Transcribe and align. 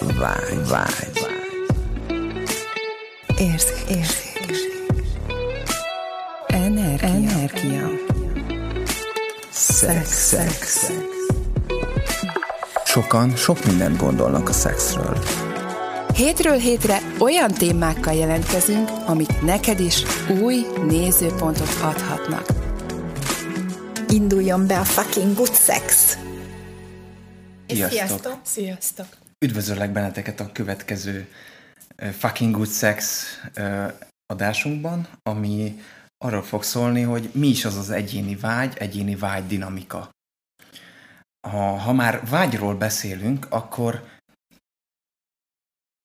vágy, 0.00 0.68
vágy. 0.68 1.26
Érzék, 3.38 3.84
érzék. 3.88 4.76
Energia. 6.46 7.08
Energia. 7.08 7.90
Szex, 9.50 10.08
szex. 10.08 10.90
Sokan 12.84 13.36
sok 13.36 13.64
mindent 13.64 13.96
gondolnak 13.96 14.48
a 14.48 14.52
szexről. 14.52 15.18
Hétről 16.14 16.56
hétre 16.56 16.98
olyan 17.18 17.52
témákkal 17.52 18.14
jelentkezünk, 18.14 18.90
amik 19.06 19.40
neked 19.40 19.80
is 19.80 20.02
új 20.42 20.66
nézőpontot 20.86 21.78
adhatnak. 21.82 22.46
Induljon 24.08 24.66
be 24.66 24.78
a 24.78 24.84
fucking 24.84 25.36
good 25.36 25.54
sex! 25.54 26.18
Sziasztok! 27.68 28.40
Sziasztok! 28.44 29.17
Üdvözöllek 29.44 29.92
benneteket 29.92 30.40
a 30.40 30.52
következő 30.52 31.28
Fucking 31.96 32.54
Good 32.54 32.68
Sex 32.68 33.26
adásunkban, 34.26 35.08
ami 35.22 35.80
arról 36.24 36.42
fog 36.42 36.62
szólni, 36.62 37.02
hogy 37.02 37.30
mi 37.34 37.46
is 37.46 37.64
az 37.64 37.76
az 37.76 37.90
egyéni 37.90 38.36
vágy, 38.36 38.76
egyéni 38.76 39.16
vágy 39.16 39.46
dinamika. 39.46 40.10
Ha, 41.48 41.76
ha 41.76 41.92
már 41.92 42.26
vágyról 42.28 42.74
beszélünk, 42.74 43.46
akkor 43.50 44.16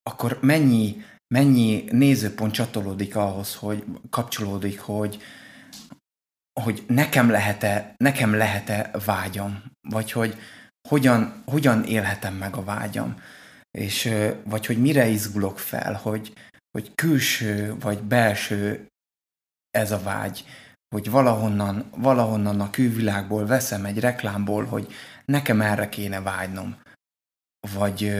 akkor 0.10 0.40
mennyi, 0.42 1.06
mennyi 1.34 1.84
nézőpont 1.92 2.54
csatolódik 2.54 3.16
ahhoz, 3.16 3.56
hogy 3.56 3.86
kapcsolódik, 4.10 4.80
hogy, 4.80 5.22
hogy 6.62 6.84
nekem 6.88 7.30
lehet-e, 7.30 7.94
nekem 7.98 8.34
lehet-e 8.34 8.92
vágyam, 9.06 9.64
vagy 9.90 10.12
hogy 10.12 10.38
hogyan, 10.90 11.44
hogyan 11.46 11.84
élhetem 11.84 12.34
meg 12.34 12.56
a 12.56 12.64
vágyam, 12.64 13.22
és 13.72 14.10
vagy 14.44 14.66
hogy 14.66 14.82
mire 14.82 15.08
izgulok 15.08 15.60
fel, 15.60 15.94
hogy, 15.94 16.34
hogy 16.72 16.96
külső 16.96 17.76
vagy 17.80 18.02
belső 18.02 18.88
ez 19.72 19.92
a 19.92 20.00
vágy, 20.00 20.46
hogy 20.96 21.10
valahonnan, 21.10 21.90
valahonnan 21.96 22.62
a 22.62 22.70
külvilágból 22.70 23.46
veszem 23.46 23.86
egy 23.86 24.00
reklámból, 24.00 24.66
hogy 24.66 24.94
nekem 25.26 25.62
erre 25.62 25.90
kéne 25.90 26.22
vágynom, 26.22 26.82
vagy, 27.74 28.14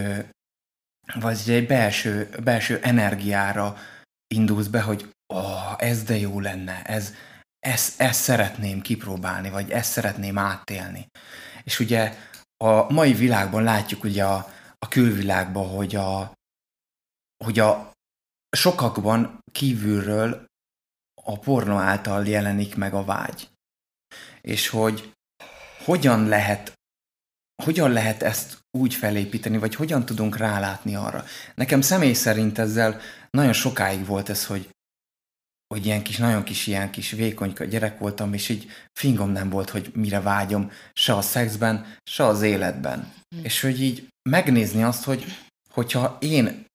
vagy 1.20 1.44
egy 1.48 1.68
belső, 1.68 2.30
belső 2.44 2.80
energiára 2.82 3.78
indulsz 4.28 4.68
be, 4.68 4.82
hogy 4.82 5.14
oh, 5.34 5.76
ez 5.78 6.04
de 6.04 6.18
jó 6.18 6.40
lenne, 6.40 6.82
ez, 6.84 7.14
ezt, 7.60 8.02
ezt 8.02 8.22
szeretném 8.22 8.82
kipróbálni, 8.82 9.50
vagy 9.50 9.72
ezt 9.72 9.92
szeretném 9.92 10.38
átélni. 10.38 11.08
És 11.64 11.80
ugye 11.80 12.14
a 12.64 12.92
mai 12.92 13.14
világban 13.14 13.64
látjuk 13.64 14.04
ugye 14.04 14.26
a, 14.26 14.48
a 14.80 14.88
külvilágban, 14.88 15.68
hogy 15.68 15.96
a, 15.96 16.34
hogy 17.46 17.60
a 17.60 17.92
sokakban 18.58 19.40
kívülről 19.52 20.46
a 21.24 21.40
porno 21.40 21.78
által 21.78 22.28
jelenik 22.28 22.76
meg 22.76 22.94
a 22.94 23.04
vágy. 23.04 23.50
És 24.42 24.68
hogy 24.68 25.14
hogyan 25.86 26.28
lehet 26.28 26.74
hogyan 27.64 27.92
lehet 27.92 28.24
ezt 28.24 28.58
úgy 28.78 28.94
felépíteni, 28.94 29.58
vagy 29.58 29.76
hogyan 29.76 30.06
tudunk 30.06 30.38
rálátni 30.38 30.96
arra. 30.96 31.24
Nekem 31.56 31.82
személy 31.82 32.14
szerint 32.14 32.58
ezzel 32.58 33.00
nagyon 33.30 33.54
sokáig 33.54 34.06
volt 34.06 34.30
ez, 34.30 34.46
hogy, 34.46 34.70
hogy 35.74 35.86
ilyen 35.86 36.04
kis, 36.04 36.18
nagyon 36.18 36.44
kis, 36.44 36.68
ilyen 36.68 36.92
kis 36.92 37.12
vékonyka 37.12 37.64
gyerek 37.64 38.00
voltam, 38.00 38.34
és 38.34 38.50
így 38.50 38.68
fingom 39.00 39.32
nem 39.32 39.50
volt, 39.50 39.70
hogy 39.70 39.92
mire 39.94 40.22
vágyom, 40.22 40.72
se 40.94 41.16
a 41.16 41.22
szexben, 41.22 41.86
se 42.04 42.26
az 42.26 42.42
életben. 42.42 43.14
Mm. 43.36 43.44
És 43.44 43.62
hogy 43.62 43.82
így 43.82 44.08
megnézni 44.30 44.84
azt, 44.84 45.04
hogy 45.04 45.26
hogyha 45.70 46.18
én, 46.22 46.66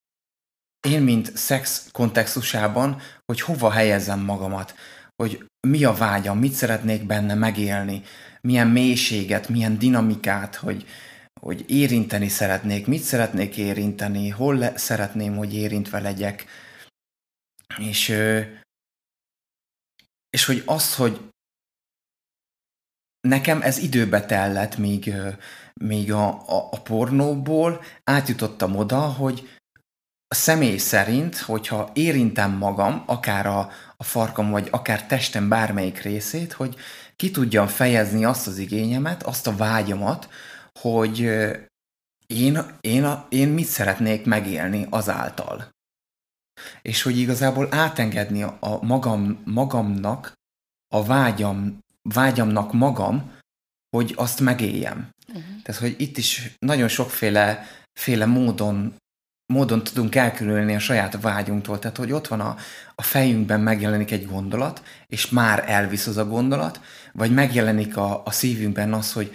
én 0.88 1.02
mint 1.02 1.36
szex 1.36 1.88
kontextusában, 1.92 3.00
hogy 3.24 3.41
hova 3.41 3.70
helyezem 3.70 4.20
magamat, 4.20 4.74
hogy 5.22 5.44
mi 5.69 5.84
a 5.84 5.92
vágyam, 5.92 6.38
mit 6.38 6.53
szeretnék 6.53 7.06
benne 7.06 7.34
megélni, 7.34 8.03
milyen 8.41 8.69
mélységet, 8.69 9.48
milyen 9.48 9.78
dinamikát, 9.78 10.54
hogy, 10.54 10.87
hogy 11.41 11.64
érinteni 11.66 12.28
szeretnék, 12.28 12.87
mit 12.87 13.03
szeretnék 13.03 13.56
érinteni, 13.56 14.28
hol 14.28 14.56
le, 14.56 14.76
szeretném, 14.76 15.37
hogy 15.37 15.54
érintve 15.54 16.00
legyek. 16.00 16.47
És, 17.76 18.12
és 20.31 20.44
hogy 20.44 20.62
az, 20.66 20.94
hogy 20.94 21.31
nekem 23.28 23.62
ez 23.62 23.78
időbe 23.78 24.25
tellett, 24.25 24.77
míg, 24.77 25.15
míg 25.75 26.12
a, 26.12 26.28
a, 26.28 26.69
a 26.71 26.81
pornóból 26.83 27.83
átjutottam 28.05 28.77
oda, 28.77 29.00
hogy 29.00 29.49
a 30.28 30.34
személy 30.34 30.77
szerint, 30.77 31.38
hogyha 31.38 31.91
érintem 31.94 32.53
magam, 32.53 33.03
akár 33.06 33.47
a, 33.47 33.71
a 33.97 34.05
farkam, 34.05 34.50
vagy 34.50 34.69
akár 34.71 35.06
testem 35.06 35.49
bármelyik 35.49 36.03
részét, 36.03 36.53
hogy 36.53 36.77
ki 37.17 37.31
tudjam 37.31 37.67
fejezni 37.67 38.25
azt 38.25 38.47
az 38.47 38.59
igényemet, 38.59 39.22
azt 39.22 39.47
a 39.47 39.56
vágyamat, 39.56 40.28
hogy 40.81 41.19
én, 42.27 42.77
én, 42.81 43.25
én 43.28 43.49
mit 43.49 43.67
szeretnék 43.67 44.25
megélni 44.25 44.87
azáltal. 44.91 45.69
És 46.82 47.02
hogy 47.02 47.19
igazából 47.19 47.69
átengedni 47.70 48.42
a 48.42 48.78
magam, 48.82 49.42
magamnak, 49.44 50.32
a 50.94 51.04
vágyam, 51.04 51.78
vágyamnak 52.02 52.72
magam, 52.72 53.32
hogy 53.96 54.12
azt 54.16 54.41
megéljem. 54.41 55.10
Uh-huh. 55.28 55.62
Tehát, 55.62 55.80
hogy 55.80 55.94
itt 55.98 56.16
is 56.16 56.54
nagyon 56.58 56.88
sokféle 56.88 57.66
féle 57.92 58.26
módon 58.26 58.96
módon 59.52 59.84
tudunk 59.84 60.14
elkülönülni 60.14 60.74
a 60.74 60.78
saját 60.78 61.20
vágyunktól. 61.20 61.78
Tehát, 61.78 61.96
hogy 61.96 62.12
ott 62.12 62.26
van 62.26 62.41
a, 62.41 62.56
a 62.94 63.02
fejünkben 63.02 63.60
megjelenik 63.60 64.10
egy 64.10 64.26
gondolat, 64.26 64.82
és 65.06 65.28
már 65.28 65.64
elvisz 65.70 66.06
az 66.06 66.16
a 66.16 66.26
gondolat, 66.26 66.80
vagy 67.12 67.32
megjelenik 67.32 67.96
a, 67.96 68.22
a 68.25 68.30
szívünkben 68.30 68.92
az, 68.92 69.12
hogy, 69.12 69.34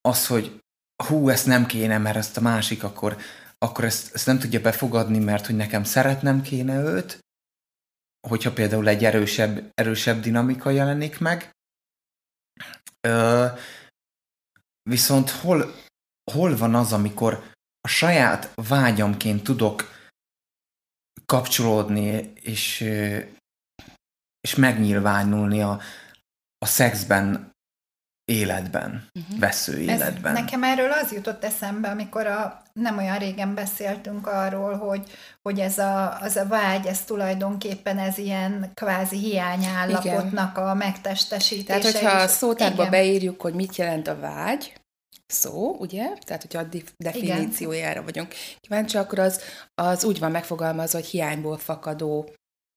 az, 0.00 0.26
hogy 0.26 0.60
hú, 1.04 1.28
ezt 1.28 1.46
nem 1.46 1.66
kéne, 1.66 1.98
mert 1.98 2.16
ezt 2.16 2.36
a 2.36 2.40
másik 2.40 2.84
akkor, 2.84 3.16
akkor 3.58 3.84
ezt, 3.84 4.14
ezt 4.14 4.26
nem 4.26 4.38
tudja 4.38 4.60
befogadni, 4.60 5.18
mert 5.18 5.46
hogy 5.46 5.56
nekem 5.56 5.84
szeretnem 5.84 6.42
kéne 6.42 6.80
őt, 6.80 7.18
hogyha 8.28 8.52
például 8.52 8.88
egy 8.88 9.04
erősebb, 9.04 9.70
erősebb 9.74 10.20
dinamika 10.20 10.70
jelenik 10.70 11.18
meg. 11.18 11.56
Ö, 13.00 13.46
viszont 14.82 15.30
hol, 15.30 15.74
hol 16.32 16.56
van 16.56 16.74
az, 16.74 16.92
amikor 16.92 17.52
a 17.80 17.88
saját 17.88 18.52
vágyamként 18.54 19.42
tudok 19.42 19.94
kapcsolódni 21.26 22.32
és, 22.34 22.80
és 24.40 24.54
megnyilvánulni 24.54 25.62
a, 25.62 25.80
a 26.58 26.66
szexben, 26.66 27.55
életben, 28.26 29.08
uh-huh. 29.14 29.38
vesző 29.38 29.78
életben. 29.78 30.36
Ez, 30.36 30.42
nekem 30.42 30.62
erről 30.62 30.90
az 30.90 31.12
jutott 31.12 31.44
eszembe, 31.44 31.88
amikor 31.88 32.26
a, 32.26 32.62
nem 32.72 32.98
olyan 32.98 33.18
régen 33.18 33.54
beszéltünk 33.54 34.26
arról, 34.26 34.76
hogy, 34.76 35.02
hogy 35.42 35.58
ez 35.58 35.78
a, 35.78 36.20
az 36.20 36.36
a 36.36 36.46
vágy, 36.46 36.86
ez 36.86 37.04
tulajdonképpen 37.04 37.98
ez 37.98 38.18
ilyen 38.18 38.70
kvázi 38.74 39.18
hiányállapotnak 39.18 40.56
Igen. 40.56 40.68
a 40.68 40.74
megtestesítése. 40.74 41.66
Tehát, 41.66 41.82
hogyha 41.82 42.10
a 42.10 42.28
szótárba 42.28 42.88
beírjuk, 42.88 43.40
hogy 43.40 43.54
mit 43.54 43.76
jelent 43.76 44.06
a 44.08 44.18
vágy, 44.18 44.72
szó, 45.26 45.76
ugye? 45.78 46.12
Tehát, 46.24 46.42
hogyha 46.42 46.58
a 46.58 46.66
definíciójára 46.96 47.90
Igen. 47.90 48.04
vagyunk 48.04 48.34
kíváncsi, 48.60 48.96
akkor 48.96 49.18
az, 49.18 49.40
az 49.74 50.04
úgy 50.04 50.18
van 50.18 50.30
megfogalmazva, 50.30 50.98
hogy 50.98 51.08
hiányból 51.08 51.58
fakadó 51.58 52.30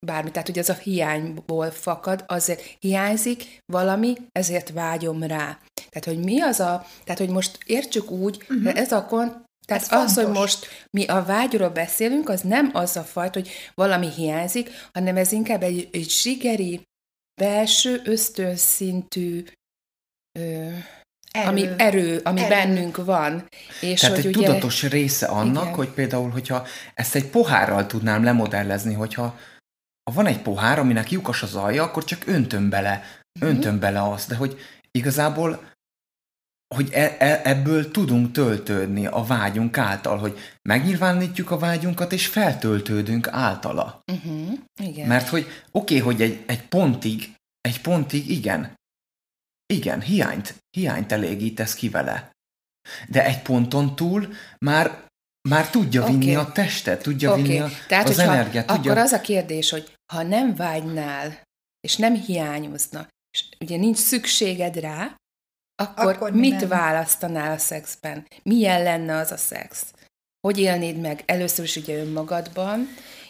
bármi. 0.05 0.31
Tehát, 0.31 0.47
hogy 0.47 0.57
ez 0.57 0.69
a 0.69 0.73
hiányból 0.73 1.71
fakad, 1.71 2.23
azért 2.27 2.61
hiányzik 2.79 3.59
valami, 3.65 4.15
ezért 4.31 4.69
vágyom 4.69 5.23
rá. 5.23 5.59
Tehát, 5.89 6.05
hogy 6.05 6.19
mi 6.19 6.41
az 6.41 6.59
a, 6.59 6.85
tehát, 7.03 7.19
hogy 7.19 7.29
most 7.29 7.57
értsük 7.65 8.11
úgy, 8.11 8.45
uh-huh. 8.49 8.79
ez 8.79 8.91
a 8.91 9.05
kon, 9.05 9.47
tehát 9.67 9.83
ez 9.83 9.91
az, 9.91 10.13
fontos. 10.13 10.23
hogy 10.23 10.33
most 10.33 10.67
mi 10.89 11.05
a 11.05 11.23
vágyról 11.23 11.69
beszélünk, 11.69 12.29
az 12.29 12.41
nem 12.41 12.69
az 12.73 12.97
a 12.97 13.03
fajta, 13.03 13.39
hogy 13.39 13.49
valami 13.73 14.09
hiányzik, 14.09 14.69
hanem 14.93 15.17
ez 15.17 15.31
inkább 15.31 15.63
egy, 15.63 15.89
egy 15.91 16.09
zsigeri, 16.09 16.81
belső, 17.41 18.01
ösztönszintű 18.03 19.43
ö, 20.39 20.69
Erő. 21.31 21.47
Ami 21.47 21.67
erő, 21.77 22.19
ami 22.23 22.39
erő. 22.39 22.49
bennünk 22.49 23.05
van. 23.05 23.47
És 23.81 23.99
Tehát 23.99 24.15
hogy 24.15 24.25
egy 24.25 24.37
ugye... 24.37 24.47
tudatos 24.47 24.83
része 24.83 25.25
annak, 25.25 25.63
igen. 25.63 25.75
hogy 25.75 25.89
például, 25.89 26.29
hogyha 26.29 26.65
ezt 26.95 27.15
egy 27.15 27.25
pohárral 27.25 27.85
tudnám 27.85 28.23
lemodellezni, 28.23 28.93
hogyha 28.93 29.39
ha 30.09 30.15
van 30.15 30.27
egy 30.27 30.41
pohár, 30.41 30.79
aminek 30.79 31.11
lyukas 31.11 31.43
az 31.43 31.55
alja, 31.55 31.83
akkor 31.83 32.03
csak 32.03 32.27
öntöm 32.27 32.69
bele, 32.69 33.03
uh-huh. 33.39 33.53
öntöm 33.53 33.79
bele 33.79 34.03
azt, 34.03 34.29
de 34.29 34.35
hogy 34.35 34.59
igazából 34.91 35.67
hogy 36.75 36.89
e, 36.91 37.15
e, 37.19 37.41
ebből 37.43 37.91
tudunk 37.91 38.31
töltődni 38.31 39.05
a 39.05 39.23
vágyunk 39.23 39.77
által, 39.77 40.17
hogy 40.17 40.39
megnyilvánítjuk 40.61 41.51
a 41.51 41.57
vágyunkat, 41.57 42.11
és 42.11 42.27
feltöltődünk 42.27 43.27
általa. 43.27 44.01
Uh-huh. 44.11 44.51
Igen. 44.81 45.07
Mert 45.07 45.27
hogy 45.27 45.47
oké, 45.71 45.99
okay, 45.99 46.13
hogy 46.13 46.21
egy, 46.21 46.43
egy 46.45 46.67
pontig, 46.67 47.33
egy 47.61 47.81
pontig 47.81 48.29
igen, 48.29 48.73
igen, 49.73 50.01
hiányt, 50.01 50.55
hiányt 50.77 51.11
elégítesz 51.11 51.73
ki 51.73 51.89
vele. 51.89 52.31
De 53.07 53.25
egy 53.25 53.41
ponton 53.41 53.95
túl 53.95 54.33
már 54.65 55.07
már 55.49 55.69
tudja 55.69 56.05
vinni 56.05 56.35
okay. 56.35 56.45
a 56.45 56.51
testet, 56.51 57.01
tudja 57.01 57.31
okay. 57.31 57.41
vinni 57.41 57.59
a, 57.59 57.69
Tehát, 57.87 58.09
az 58.09 58.19
energiát. 58.19 58.65
Tudja... 58.65 58.91
Akkor 58.91 59.03
az 59.03 59.11
a 59.11 59.21
kérdés, 59.21 59.69
hogy 59.69 59.98
ha 60.13 60.23
nem 60.23 60.55
vágynál, 60.55 61.41
és 61.79 61.95
nem 61.95 62.15
hiányozna, 62.15 63.07
és 63.31 63.45
ugye 63.59 63.77
nincs 63.77 63.97
szükséged 63.97 64.75
rá, 64.75 65.15
akkor, 65.75 66.13
akkor 66.13 66.31
mit 66.31 66.59
nem? 66.59 66.67
választanál 66.67 67.51
a 67.51 67.57
szexben? 67.57 68.27
Milyen 68.43 68.83
lenne 68.83 69.15
az 69.15 69.31
a 69.31 69.37
szex? 69.37 69.93
Hogy 70.47 70.59
élnéd 70.59 70.97
meg 70.97 71.23
először 71.25 71.65
is 71.65 71.75
ugye 71.75 71.97
önmagadban, 71.97 72.87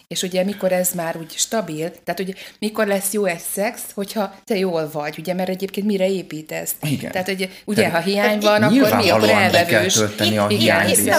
és 0.10 0.24
ugye 0.24 0.44
mikor 0.44 0.72
ez 0.72 0.92
már 0.92 1.18
úgy 1.18 1.32
stabil, 1.38 1.92
tehát 2.04 2.20
ugye 2.20 2.34
mikor 2.60 2.88
lesz 2.88 3.14
jó 3.14 3.26
egy 3.26 3.40
szex, 3.40 3.82
hogyha 3.94 4.36
te 4.46 4.58
jól 4.58 4.90
vagy, 4.92 5.16
ugye, 5.20 5.34
mert 5.34 5.50
egyébként 5.50 5.86
mire 5.86 6.10
építesz? 6.10 6.76
Igen. 6.82 7.12
Tehát 7.12 7.28
ugye, 7.28 7.48
ugye 7.66 7.82
tehát, 7.82 7.96
ha 7.96 8.10
hiány 8.10 8.40
van, 8.40 8.64
akkor 8.64 8.96
mi, 8.96 9.10
akkor 9.10 9.30
elvevős. 9.30 9.96
Itt, 9.96 10.38
a 10.38 10.48
hiány 10.48 10.90
itt, 10.90 11.14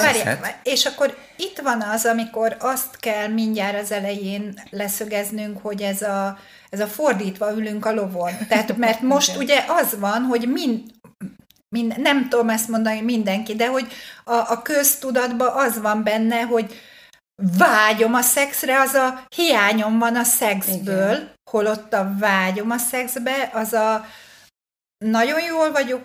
És 0.63 0.87
akkor 0.87 1.17
itt 1.37 1.59
van 1.63 1.83
az, 1.83 2.05
amikor 2.05 2.57
azt 2.61 2.97
kell 2.97 3.29
mindjárt 3.29 3.81
az 3.81 3.93
elején 3.93 4.63
leszögeznünk, 4.71 5.59
hogy 5.63 5.83
ez 5.83 6.03
a, 6.03 6.39
ez 6.71 6.81
a 6.81 6.87
fordítva 6.87 7.53
ülünk 7.53 7.87
a 7.87 7.93
lovon. 7.93 8.33
Tehát, 8.49 8.77
mert 8.77 9.01
most 9.01 9.37
ugye 9.37 9.65
az 9.69 9.99
van, 9.99 10.23
hogy 10.23 10.49
mind, 10.49 10.81
mind, 11.69 11.99
nem 11.99 12.29
tudom 12.29 12.49
ezt 12.49 12.69
mondani 12.69 13.01
mindenki, 13.01 13.55
de 13.55 13.67
hogy 13.67 13.87
a, 14.25 14.35
a 14.35 14.63
köztudatban 14.63 15.51
az 15.55 15.81
van 15.81 16.03
benne, 16.03 16.41
hogy 16.41 16.75
vágyom 17.59 18.15
a 18.15 18.21
szexre, 18.21 18.81
az 18.81 18.95
a 18.95 19.25
hiányom 19.37 19.99
van 19.99 20.17
a 20.17 20.25
szexből, 20.25 21.13
Igen. 21.13 21.33
holott 21.51 21.93
a 21.93 22.15
vágyom 22.19 22.71
a 22.71 22.79
szexbe, 22.79 23.51
az 23.53 23.73
a 23.73 24.07
nagyon 25.05 25.41
jól 25.45 25.73
vagyok, 25.73 26.03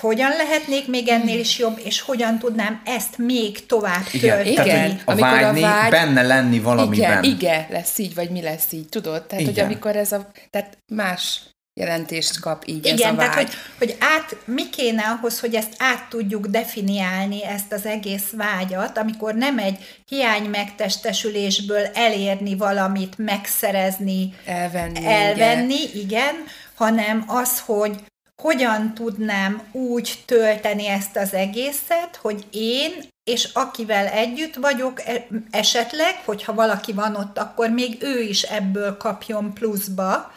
hogyan 0.00 0.30
lehetnék 0.30 0.88
még 0.88 1.08
ennél 1.08 1.38
is 1.38 1.58
jobb, 1.58 1.80
és 1.84 2.00
hogyan 2.00 2.38
tudnám 2.38 2.82
ezt 2.84 3.18
még 3.18 3.66
tovább 3.66 4.04
igen, 4.12 4.44
tölteni. 4.44 4.68
Igen, 4.68 5.00
a 5.04 5.10
amikor 5.10 5.30
vágyni, 5.30 5.62
a 5.62 5.66
vágy, 5.66 5.90
benne 5.90 6.22
lenni 6.22 6.60
valamiben. 6.60 7.24
Igen, 7.24 7.36
igen, 7.36 7.66
lesz 7.70 7.98
így, 7.98 8.14
vagy 8.14 8.30
mi 8.30 8.42
lesz 8.42 8.72
így, 8.72 8.88
tudod? 8.88 9.26
Tehát, 9.26 9.40
igen. 9.44 9.54
hogy 9.54 9.64
amikor 9.64 9.96
ez 9.96 10.12
a, 10.12 10.30
tehát 10.50 10.78
más 10.92 11.40
jelentést 11.74 12.40
kap 12.40 12.62
így 12.66 12.86
Igen, 12.86 12.94
ez 12.94 13.00
a 13.00 13.04
vágy. 13.04 13.16
tehát 13.16 13.34
hogy, 13.34 13.52
hogy 13.78 13.96
át, 14.00 14.36
mi 14.44 14.70
kéne 14.70 15.02
ahhoz, 15.02 15.40
hogy 15.40 15.54
ezt 15.54 15.74
át 15.78 16.08
tudjuk 16.08 16.46
definiálni, 16.46 17.44
ezt 17.44 17.72
az 17.72 17.86
egész 17.86 18.30
vágyat, 18.36 18.98
amikor 18.98 19.34
nem 19.34 19.58
egy 19.58 20.02
hiány 20.08 20.44
megtestesülésből 20.44 21.86
elérni 21.94 22.56
valamit, 22.56 23.18
megszerezni, 23.18 24.34
elvenni, 24.44 25.06
elvenni 25.06 25.74
igen. 25.74 26.02
igen, 26.04 26.34
hanem 26.74 27.24
az, 27.26 27.60
hogy 27.60 27.96
hogyan 28.42 28.94
tudnám 28.94 29.62
úgy 29.72 30.22
tölteni 30.26 30.88
ezt 30.88 31.16
az 31.16 31.34
egészet, 31.34 32.18
hogy 32.20 32.44
én 32.50 32.92
és 33.24 33.48
akivel 33.52 34.06
együtt 34.06 34.54
vagyok, 34.54 35.00
e, 35.06 35.26
esetleg, 35.50 36.14
hogyha 36.24 36.54
valaki 36.54 36.92
van 36.92 37.16
ott, 37.16 37.38
akkor 37.38 37.70
még 37.70 37.96
ő 38.00 38.20
is 38.20 38.42
ebből 38.42 38.96
kapjon 38.96 39.54
pluszba, 39.54 40.32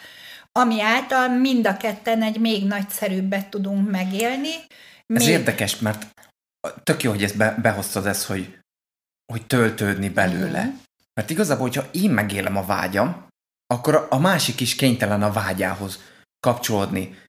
ami 0.59 0.81
által 0.81 1.29
mind 1.29 1.67
a 1.67 1.77
ketten 1.77 2.21
egy 2.21 2.39
még 2.39 2.65
nagyszerűbbet 2.65 3.49
tudunk 3.49 3.91
megélni. 3.91 4.53
Még... 5.05 5.21
Ez 5.21 5.27
érdekes, 5.27 5.77
mert 5.77 6.07
tök 6.83 7.03
jó, 7.03 7.11
hogy 7.11 7.23
ezt 7.23 7.37
be, 7.37 7.55
behoztad 7.61 8.05
ezt, 8.05 8.25
hogy, 8.25 8.57
hogy 9.33 9.45
töltődni 9.45 10.09
belőle. 10.09 10.59
Uh-huh. 10.59 10.73
Mert 11.13 11.29
igazából, 11.29 11.67
hogyha 11.67 11.89
én 11.91 12.09
megélem 12.09 12.57
a 12.57 12.65
vágyam, 12.65 13.27
akkor 13.67 14.07
a 14.09 14.19
másik 14.19 14.59
is 14.59 14.75
kénytelen 14.75 15.23
a 15.23 15.31
vágyához 15.31 15.99
kapcsolódni. 16.39 17.23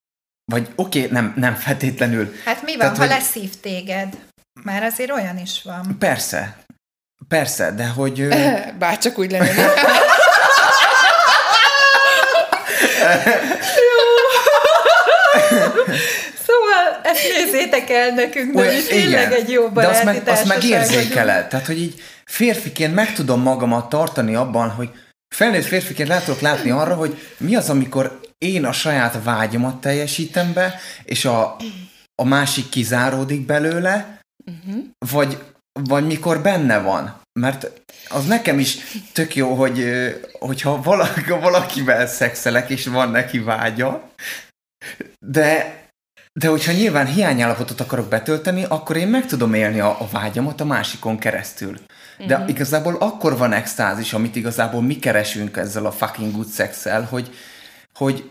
Vagy 0.44 0.72
oké, 0.75 0.99
okay, 0.99 1.12
nem, 1.12 1.34
nem 1.37 1.55
feltétlenül. 1.55 2.32
Hát 2.44 2.62
mi 2.62 2.70
van, 2.70 2.79
Tehát, 2.79 2.96
ha 2.96 3.02
hogy... 3.02 3.12
leszív 3.12 3.61
téged? 3.61 4.17
Már 4.62 4.82
azért 4.82 5.11
olyan 5.11 5.38
is 5.38 5.62
van. 5.62 5.99
Persze. 5.99 6.64
Persze, 7.29 7.72
de 7.72 7.88
hogy... 7.88 8.29
Bárcsak 8.79 9.19
úgy 9.19 9.31
lenne. 9.31 9.52
szóval 16.47 17.00
ezt 17.03 17.23
nézzétek 17.37 17.91
el 17.91 18.11
nekünk, 18.11 18.55
de 18.55 18.76
is 18.76 18.85
tényleg 18.85 19.32
egy 19.32 19.50
jó 19.50 19.69
baráti 19.69 19.93
De 19.93 19.99
azt 19.99 20.05
meg, 20.05 20.29
azt 20.29 20.47
meg 20.47 20.64
érzékeled. 20.64 21.49
Tehát, 21.49 21.67
hogy 21.67 21.79
így 21.79 22.03
férfiként 22.25 22.94
meg 22.94 23.12
tudom 23.12 23.43
magamat 23.43 23.88
tartani 23.88 24.35
abban, 24.35 24.70
hogy 24.70 24.91
felnőtt 25.35 25.64
férfiként 25.64 26.08
rá 26.08 26.20
tudok 26.20 26.41
látni 26.41 26.70
arra, 26.70 26.94
hogy 26.94 27.19
mi 27.37 27.56
az, 27.56 27.70
amikor 27.70 28.20
én 28.38 28.64
a 28.64 28.73
saját 28.73 29.19
vágyamat 29.25 29.81
teljesítem 29.81 30.53
be, 30.53 30.81
és 31.05 31.25
a, 31.25 31.56
a 32.14 32.25
másik 32.25 32.69
kizáródik 32.69 33.47
belőle, 33.47 34.20
uh-huh. 34.47 34.85
vagy, 35.11 35.38
vagy 35.73 36.06
mikor 36.06 36.43
benne 36.43 36.79
van. 36.79 37.20
Mert 37.41 37.71
az 38.09 38.27
nekem 38.27 38.59
is 38.59 38.77
tök 39.12 39.37
jó, 39.37 39.55
hogy 39.55 39.85
hogyha 40.33 40.83
valaki, 40.83 41.31
valakivel 41.31 42.06
szexelek, 42.06 42.71
és 42.71 42.87
van 42.87 43.11
neki 43.11 43.38
vágya, 43.38 44.11
de, 45.19 45.81
de 46.33 46.49
hogyha 46.49 46.73
nyilván 46.73 47.06
hiányállapotot 47.06 47.81
akarok 47.81 48.09
betölteni, 48.09 48.65
akkor 48.65 48.97
én 48.97 49.09
meg 49.09 49.27
tudom 49.27 49.55
élni 49.55 49.81
a, 49.81 50.00
a 50.00 50.09
vágyamat 50.11 50.61
a 50.61 50.65
másikon 50.65 51.19
keresztül. 51.19 51.79
De 52.27 52.38
mm-hmm. 52.38 52.49
igazából 52.49 52.97
akkor 52.97 53.37
van 53.37 53.53
extázis, 53.53 54.12
amit 54.12 54.37
igazából 54.37 54.82
mi 54.82 54.97
keresünk 54.99 55.56
ezzel 55.56 55.87
a 55.87 55.93
fucking 55.93 56.32
good 56.32 56.49
szexel, 56.49 57.03
hogy, 57.03 57.35
hogy, 57.93 58.31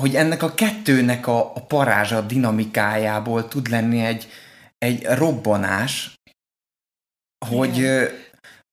hogy 0.00 0.16
ennek 0.16 0.42
a 0.42 0.54
kettőnek 0.54 1.26
a, 1.26 1.54
a 1.54 1.64
parázsa, 1.66 2.20
dinamikájából 2.20 3.48
tud 3.48 3.68
lenni 3.68 4.04
egy, 4.04 4.28
egy 4.78 5.04
robbanás, 5.04 6.18
hogy, 7.46 7.88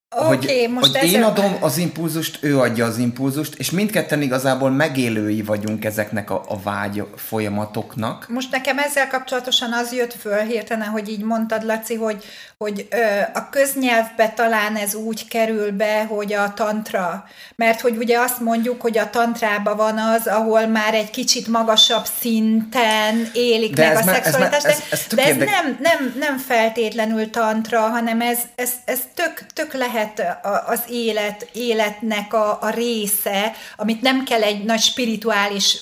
hogy, 0.09 0.44
okay, 0.44 0.68
most 0.68 0.98
hogy 0.98 1.12
én 1.12 1.24
adom 1.24 1.57
az 1.62 1.77
impulzust, 1.77 2.44
ő 2.44 2.59
adja 2.59 2.86
az 2.86 2.98
impulzust, 2.98 3.56
és 3.56 3.71
mindketten 3.71 4.21
igazából 4.21 4.69
megélői 4.69 5.42
vagyunk 5.42 5.86
ezeknek 5.86 6.30
a, 6.30 6.44
a 6.48 6.59
vágy 6.62 7.04
folyamatoknak. 7.15 8.30
Most 8.30 8.51
nekem 8.51 8.80
ezzel 8.80 9.07
kapcsolatosan 9.07 9.74
az 9.74 9.94
jött 9.94 10.13
föl 10.13 10.39
hirtelen, 10.39 10.88
hogy 10.88 11.09
így 11.09 11.24
mondtad, 11.24 11.63
Laci, 11.63 11.95
hogy, 11.95 12.24
hogy 12.57 12.88
ö, 12.89 13.19
a 13.33 13.50
köznyelvbe 13.50 14.30
talán 14.30 14.75
ez 14.75 14.95
úgy 14.95 15.27
kerül 15.27 15.71
be, 15.71 16.06
hogy 16.06 16.33
a 16.33 16.54
tantra, 16.54 17.25
mert 17.56 17.81
hogy 17.81 17.98
ugye 17.98 18.19
azt 18.19 18.39
mondjuk, 18.39 18.81
hogy 18.81 18.98
a 18.98 19.09
tantrába 19.09 19.75
van 19.75 19.98
az, 19.98 20.27
ahol 20.27 20.68
már 20.68 20.94
egy 20.94 21.09
kicsit 21.09 21.48
magasabb 21.48 22.06
szinten 22.19 23.30
élik 23.33 23.74
de 23.74 23.88
meg 23.88 23.98
a 23.98 24.12
szexualitás, 24.12 24.62
de, 24.62 24.69
ez, 24.69 24.75
ez, 24.75 25.00
ez 25.00 25.06
de 25.15 25.24
ez 25.24 25.36
nem, 25.36 25.77
nem, 25.81 26.15
nem 26.19 26.38
feltétlenül 26.38 27.30
tantra, 27.30 27.80
hanem 27.80 28.21
ez, 28.21 28.39
ez, 28.56 28.71
ez 28.86 29.00
tök, 29.13 29.45
tök 29.54 29.74
lehet 29.74 30.38
az 30.68 30.80
élet, 30.90 31.49
életnek 31.54 32.33
a, 32.33 32.57
a 32.61 32.69
része, 32.69 33.52
amit 33.76 34.02
nem 34.02 34.23
kell 34.23 34.42
egy 34.42 34.64
nagy 34.64 34.81
spirituális 34.81 35.78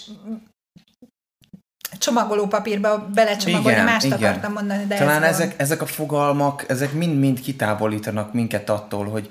csomagolópapírba 1.97 3.07
belecsomagolni, 3.13 3.71
igen, 3.71 3.85
mást 3.85 4.05
igen. 4.05 4.17
akartam 4.17 4.51
mondani, 4.51 4.85
de 4.85 4.97
Talán 4.97 5.23
ez 5.23 5.33
ezek, 5.33 5.53
ezek 5.57 5.81
a 5.81 5.85
fogalmak, 5.85 6.65
ezek 6.67 6.93
mind-mind 6.93 7.39
kitávolítanak 7.39 8.33
minket 8.33 8.69
attól, 8.69 9.05
hogy 9.05 9.29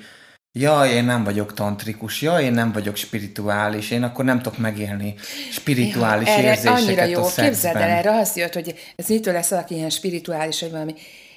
ja, 0.52 0.85
én 0.85 1.04
nem 1.04 1.25
vagyok 1.25 1.54
tantrikus, 1.54 2.23
ja, 2.23 2.40
én 2.40 2.52
nem 2.52 2.73
vagyok 2.73 2.97
spirituális, 2.97 3.90
én 3.90 4.02
akkor 4.02 4.25
nem 4.25 4.42
tudok 4.42 4.59
megélni 4.59 5.14
spirituális 5.50 6.28
ja, 6.28 6.42
érzéseket 6.42 6.78
annyira 6.78 7.04
jó. 7.04 7.21
a 7.21 7.25
szexben. 7.25 7.50
Képzeld 7.50 7.76
el, 7.76 7.88
erre 7.88 8.18
az 8.18 8.37
jött, 8.37 8.54
hogy 8.54 8.75
ez 8.97 9.09
mitől 9.09 9.35
lesz 9.35 9.50
valaki 9.50 9.75
ilyen 9.75 9.90
spirituális, 9.90 10.61
vagy 10.61 10.71
valami. 10.71 10.94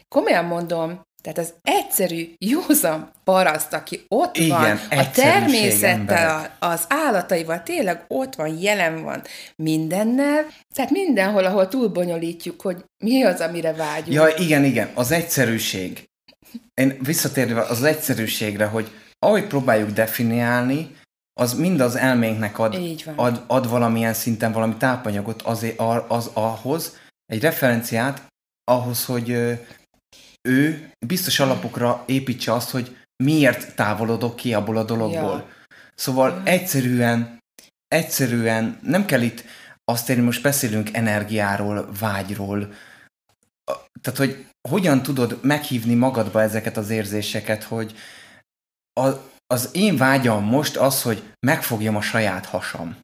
Komolyan 0.07 0.45
mondom, 0.45 1.06
tehát 1.27 1.49
az 1.49 1.53
egyszerű, 1.61 2.33
józan 2.37 3.11
paraszt, 3.23 3.73
aki 3.73 4.05
ott 4.07 4.37
Igen, 4.37 4.79
van, 4.89 4.99
a 4.99 5.11
természettel, 5.11 6.55
az 6.59 6.85
állataival, 6.87 7.63
tényleg 7.63 8.05
ott 8.07 8.35
van, 8.35 8.57
jelen 8.59 9.03
van 9.03 9.21
mindennel, 9.55 10.45
tehát 10.75 10.91
mindenhol, 10.91 11.45
ahol 11.45 11.67
túlbonyolítjuk, 11.67 12.61
hogy 12.61 12.83
mi 13.03 13.23
az, 13.23 13.39
amire 13.39 13.73
vágyunk. 13.73 14.13
Ja, 14.13 14.27
igen, 14.37 14.63
igen, 14.63 14.89
az 14.93 15.11
egyszerűség. 15.11 16.09
Én 16.73 16.97
visszatérve 16.99 17.61
az 17.61 17.83
egyszerűségre, 17.83 18.65
hogy 18.65 18.91
ahogy 19.19 19.47
próbáljuk 19.47 19.89
definiálni, 19.89 20.95
az 21.39 21.53
mind 21.53 21.79
az 21.79 21.95
elménknek 21.95 22.59
ad, 22.59 22.77
ad, 23.15 23.43
ad 23.47 23.69
valamilyen 23.69 24.13
szinten 24.13 24.51
valami 24.51 24.75
tápanyagot 24.77 25.41
az, 25.41 25.65
az 26.07 26.29
ahhoz, 26.33 26.97
egy 27.25 27.41
referenciát 27.41 28.25
ahhoz, 28.63 29.05
hogy 29.05 29.59
ő 30.47 30.91
biztos 31.05 31.39
alapokra 31.39 32.03
építse 32.05 32.53
azt, 32.53 32.69
hogy 32.69 32.97
miért 33.23 33.75
távolodok 33.75 34.35
ki 34.35 34.53
abból 34.53 34.77
a 34.77 34.83
dologból. 34.83 35.37
Ja. 35.37 35.47
Szóval 35.95 36.29
ja. 36.29 36.51
egyszerűen, 36.51 37.39
egyszerűen 37.87 38.79
nem 38.81 39.05
kell 39.05 39.21
itt 39.21 39.43
azt 39.83 40.09
érni, 40.09 40.23
most 40.23 40.41
beszélünk 40.41 40.93
energiáról, 40.93 41.89
vágyról, 41.99 42.73
tehát, 44.01 44.19
hogy 44.19 44.45
hogyan 44.69 45.03
tudod 45.03 45.39
meghívni 45.41 45.93
magadba 45.93 46.41
ezeket 46.41 46.77
az 46.77 46.89
érzéseket, 46.89 47.63
hogy 47.63 47.95
a, 48.93 49.09
az 49.47 49.69
én 49.73 49.97
vágyam 49.97 50.43
most 50.43 50.75
az, 50.75 51.01
hogy 51.01 51.33
megfogjam 51.39 51.95
a 51.95 52.01
saját 52.01 52.45
hasam. 52.45 52.97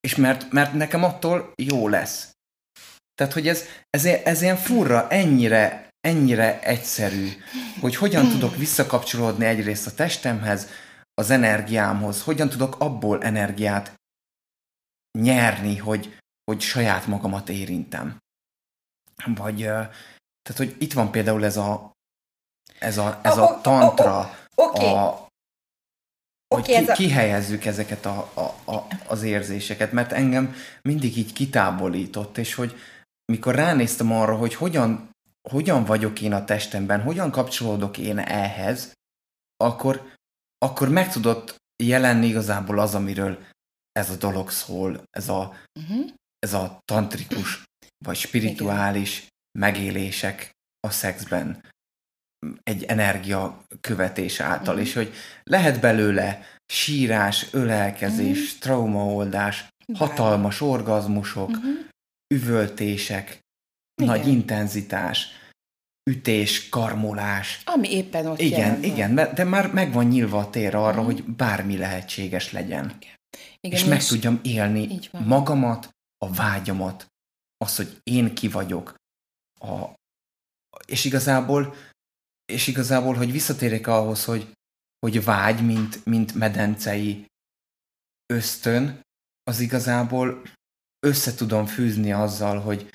És 0.00 0.14
mert, 0.14 0.52
mert 0.52 0.72
nekem 0.72 1.04
attól 1.04 1.52
jó 1.56 1.88
lesz. 1.88 2.30
Tehát, 3.14 3.32
hogy 3.32 3.48
ez, 3.48 3.64
ez, 3.90 4.04
ez 4.04 4.42
ilyen 4.42 4.56
furra, 4.56 5.08
ennyire 5.08 5.83
ennyire 6.04 6.60
egyszerű, 6.60 7.28
hogy 7.80 7.96
hogyan 7.96 8.28
tudok 8.28 8.56
visszakapcsolódni 8.56 9.44
egyrészt 9.44 9.86
a 9.86 9.94
testemhez, 9.94 10.68
az 11.14 11.30
energiámhoz, 11.30 12.22
hogyan 12.22 12.48
tudok 12.48 12.80
abból 12.80 13.22
energiát 13.22 13.94
nyerni, 15.18 15.76
hogy, 15.76 16.16
hogy 16.44 16.60
saját 16.60 17.06
magamat 17.06 17.48
érintem. 17.48 18.18
Vagy, 19.34 19.56
tehát, 20.42 20.56
hogy 20.56 20.76
itt 20.78 20.92
van 20.92 21.10
például 21.10 21.44
ez 21.44 21.56
a, 21.56 21.92
ez 22.78 22.98
a, 22.98 23.20
ez 23.22 23.36
a 23.36 23.60
tantra, 23.62 24.38
okay. 24.54 24.92
a, 24.92 25.28
hogy 26.54 26.62
okay, 26.62 26.74
ki, 26.74 26.74
ez 26.74 26.88
a... 26.88 26.92
kihelyezzük 26.92 27.64
ezeket 27.64 28.06
a, 28.06 28.30
a, 28.34 28.72
a, 28.72 28.86
az 29.06 29.22
érzéseket, 29.22 29.92
mert 29.92 30.12
engem 30.12 30.54
mindig 30.82 31.16
így 31.16 31.32
kitábolított, 31.32 32.38
és 32.38 32.54
hogy 32.54 32.78
mikor 33.32 33.54
ránéztem 33.54 34.12
arra, 34.12 34.36
hogy 34.36 34.54
hogyan, 34.54 35.12
hogyan 35.50 35.84
vagyok 35.84 36.20
én 36.20 36.32
a 36.32 36.44
testemben, 36.44 37.02
hogyan 37.02 37.30
kapcsolódok 37.30 37.98
én 37.98 38.18
ehhez, 38.18 38.92
akkor, 39.56 40.12
akkor 40.58 40.88
meg 40.88 41.12
tudott 41.12 41.56
jelenni 41.82 42.26
igazából 42.26 42.78
az, 42.78 42.94
amiről 42.94 43.38
ez 43.92 44.10
a 44.10 44.16
dolog 44.16 44.50
szól, 44.50 45.02
ez 45.10 45.28
a, 45.28 45.54
uh-huh. 45.80 46.10
ez 46.38 46.52
a 46.52 46.78
tantrikus 46.84 47.62
vagy 48.04 48.16
spirituális 48.16 49.16
Igen. 49.16 49.30
megélések 49.58 50.50
a 50.80 50.90
szexben 50.90 51.72
egy 52.62 52.84
energia 52.84 53.64
követés 53.80 54.40
által, 54.40 54.74
uh-huh. 54.74 54.88
és 54.88 54.94
hogy 54.94 55.12
lehet 55.42 55.80
belőle 55.80 56.42
sírás, 56.66 57.46
ölelkezés, 57.52 58.38
uh-huh. 58.38 58.58
traumaoldás, 58.58 59.68
hatalmas 59.94 60.60
orgazmusok, 60.60 61.48
uh-huh. 61.48 61.78
üvöltések, 62.34 63.43
igen. 64.02 64.16
nagy 64.16 64.28
intenzitás, 64.28 65.28
ütés, 66.10 66.68
karmolás. 66.68 67.62
Ami 67.64 67.90
éppen 67.90 68.26
ott 68.26 68.40
Igen, 68.40 68.82
igen, 68.82 69.14
de 69.14 69.44
már 69.44 69.72
meg 69.72 69.92
van 69.92 70.06
nyilva 70.06 70.38
a 70.38 70.50
tér 70.50 70.74
arra, 70.74 71.00
uh-huh. 71.00 71.04
hogy 71.04 71.24
bármi 71.24 71.76
lehetséges 71.76 72.52
legyen. 72.52 72.84
Igen. 72.84 73.14
Igen, 73.60 73.78
és 73.78 73.84
meg 73.84 74.04
tudjam 74.04 74.40
élni 74.42 74.98
magamat, 75.24 75.94
a 76.18 76.32
vágyamat, 76.32 77.06
az, 77.56 77.76
hogy 77.76 78.00
én 78.02 78.34
ki 78.34 78.48
vagyok. 78.48 78.94
A, 79.60 79.94
és 80.86 81.04
igazából, 81.04 81.74
és 82.52 82.66
igazából, 82.66 83.14
hogy 83.14 83.32
visszatérek 83.32 83.86
ahhoz, 83.86 84.24
hogy, 84.24 84.52
hogy 84.98 85.24
vágy, 85.24 85.64
mint, 85.64 86.04
mint 86.04 86.34
medencei 86.34 87.26
ösztön, 88.26 89.00
az 89.42 89.60
igazából 89.60 90.42
össze 91.06 91.34
tudom 91.34 91.66
fűzni 91.66 92.12
azzal, 92.12 92.60
hogy 92.60 92.90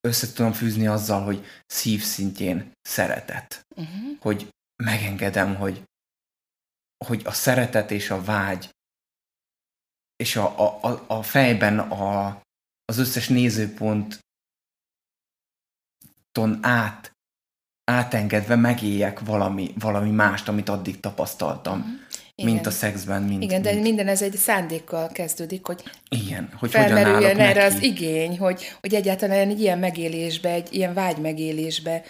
össze 0.00 0.32
tudom 0.32 0.52
fűzni 0.52 0.86
azzal, 0.86 1.24
hogy 1.24 1.46
szívszintjén 1.66 2.72
szeretet. 2.82 3.66
Uh-huh. 3.76 4.18
Hogy 4.20 4.48
megengedem, 4.82 5.56
hogy, 5.56 5.82
hogy 7.04 7.22
a 7.24 7.32
szeretet 7.32 7.90
és 7.90 8.10
a 8.10 8.22
vágy 8.22 8.70
és 10.16 10.36
a, 10.36 10.82
a, 10.84 11.04
a 11.06 11.22
fejben 11.22 11.78
a, 11.78 12.26
az 12.84 12.98
összes 12.98 13.28
nézőponton 13.28 14.18
át, 16.60 17.12
átengedve 17.84 18.56
megéljek 18.56 19.20
valami, 19.20 19.74
valami 19.78 20.10
mást, 20.10 20.48
amit 20.48 20.68
addig 20.68 21.00
tapasztaltam. 21.00 21.78
Uh-huh. 21.78 22.07
Igen. 22.38 22.52
mint 22.52 22.66
a 22.66 22.70
szexben. 22.70 23.22
Mint, 23.22 23.42
Igen, 23.42 23.62
de 23.62 23.70
mint... 23.70 23.82
minden 23.82 24.08
ez 24.08 24.22
egy 24.22 24.36
szándékkal 24.36 25.08
kezdődik, 25.08 25.66
hogy, 25.66 25.82
Igen, 26.08 26.48
hogy 26.58 26.70
felmerüljön 26.70 27.38
erre 27.40 27.62
neki. 27.62 27.76
az 27.76 27.82
igény, 27.82 28.38
hogy, 28.38 28.76
hogy 28.80 28.94
egyáltalán 28.94 29.48
egy 29.48 29.60
ilyen 29.60 29.78
megélésbe, 29.78 30.50
egy 30.50 30.74
ilyen 30.74 30.94
vágy 30.94 31.16
megélésbe 31.16 32.02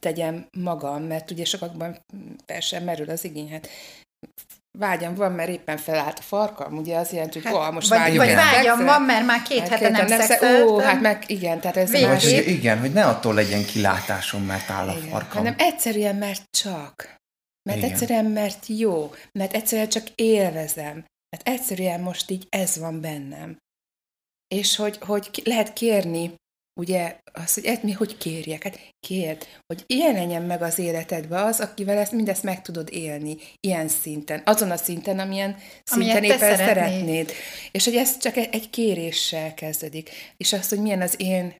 tegyem 0.00 0.46
magam, 0.58 1.02
mert 1.02 1.30
ugye 1.30 1.44
sokakban 1.44 1.98
persze 2.46 2.80
merül 2.80 3.10
az 3.10 3.24
igény, 3.24 3.50
hát 3.50 3.68
vágyam 4.78 5.14
van, 5.14 5.32
mert 5.32 5.48
éppen 5.48 5.76
felállt 5.76 6.18
a 6.18 6.22
farkam, 6.22 6.76
ugye 6.76 6.96
az 6.96 7.12
jelenti, 7.12 7.40
hogy 7.40 7.58
hát, 7.58 7.72
most 7.72 7.88
vagy, 7.88 7.98
vágyom. 7.98 8.16
Vagy 8.16 8.34
vágyam 8.34 8.84
van, 8.84 9.02
mert 9.02 9.26
már 9.26 9.42
két 9.42 9.58
hát, 9.58 9.68
hete 9.68 9.88
nem, 9.88 10.06
nem 10.06 10.20
szexeltem. 10.20 10.66
Ó, 10.66 10.78
hát 10.78 11.00
meg 11.00 11.24
igen, 11.26 11.60
tehát 11.60 11.76
ez 11.76 11.90
Vagy, 11.90 12.22
hogy 12.22 12.44
igen, 12.46 12.78
hogy 12.78 12.92
ne 12.92 13.04
attól 13.04 13.34
legyen 13.34 13.64
kilátásom, 13.64 14.42
mert 14.42 14.70
áll 14.70 14.88
a 14.88 14.96
igen, 14.96 15.08
farkam. 15.08 15.36
Hanem 15.36 15.54
egyszerűen, 15.58 16.16
mert 16.16 16.42
csak. 16.50 17.14
Mert 17.66 17.78
igen. 17.78 17.90
egyszerűen, 17.90 18.24
mert 18.24 18.66
jó. 18.66 19.10
Mert 19.32 19.52
egyszerűen 19.54 19.88
csak 19.88 20.06
élvezem. 20.14 21.04
Mert 21.28 21.48
egyszerűen 21.48 22.00
most 22.00 22.30
így 22.30 22.46
ez 22.48 22.78
van 22.78 23.00
bennem. 23.00 23.56
És 24.54 24.76
hogy, 24.76 24.98
hogy 25.00 25.42
lehet 25.44 25.72
kérni 25.72 26.34
ugye 26.80 27.18
az, 27.32 27.54
hogy 27.54 27.64
ezt 27.64 27.82
mi 27.82 27.92
hogy 27.92 28.16
kérjek? 28.16 28.62
Hát 28.62 28.78
kérd, 29.06 29.46
hogy 29.66 29.84
jelenjen 29.86 30.42
meg 30.42 30.62
az 30.62 30.78
életedbe 30.78 31.42
az, 31.42 31.60
akivel 31.60 31.98
ezt 31.98 32.12
mindezt 32.12 32.42
meg 32.42 32.62
tudod 32.62 32.88
élni, 32.92 33.36
ilyen 33.60 33.88
szinten, 33.88 34.42
azon 34.44 34.70
a 34.70 34.76
szinten, 34.76 35.18
amilyen 35.18 35.56
szinten 35.84 36.24
éppen 36.24 36.38
szeretnéd. 36.38 36.66
szeretnéd. 36.66 37.32
És 37.70 37.84
hogy 37.84 37.96
ez 37.96 38.18
csak 38.18 38.36
egy 38.36 38.70
kéréssel 38.70 39.54
kezdődik. 39.54 40.10
És 40.36 40.52
az, 40.52 40.68
hogy 40.68 40.80
milyen 40.80 41.02
az 41.02 41.14
én 41.20 41.56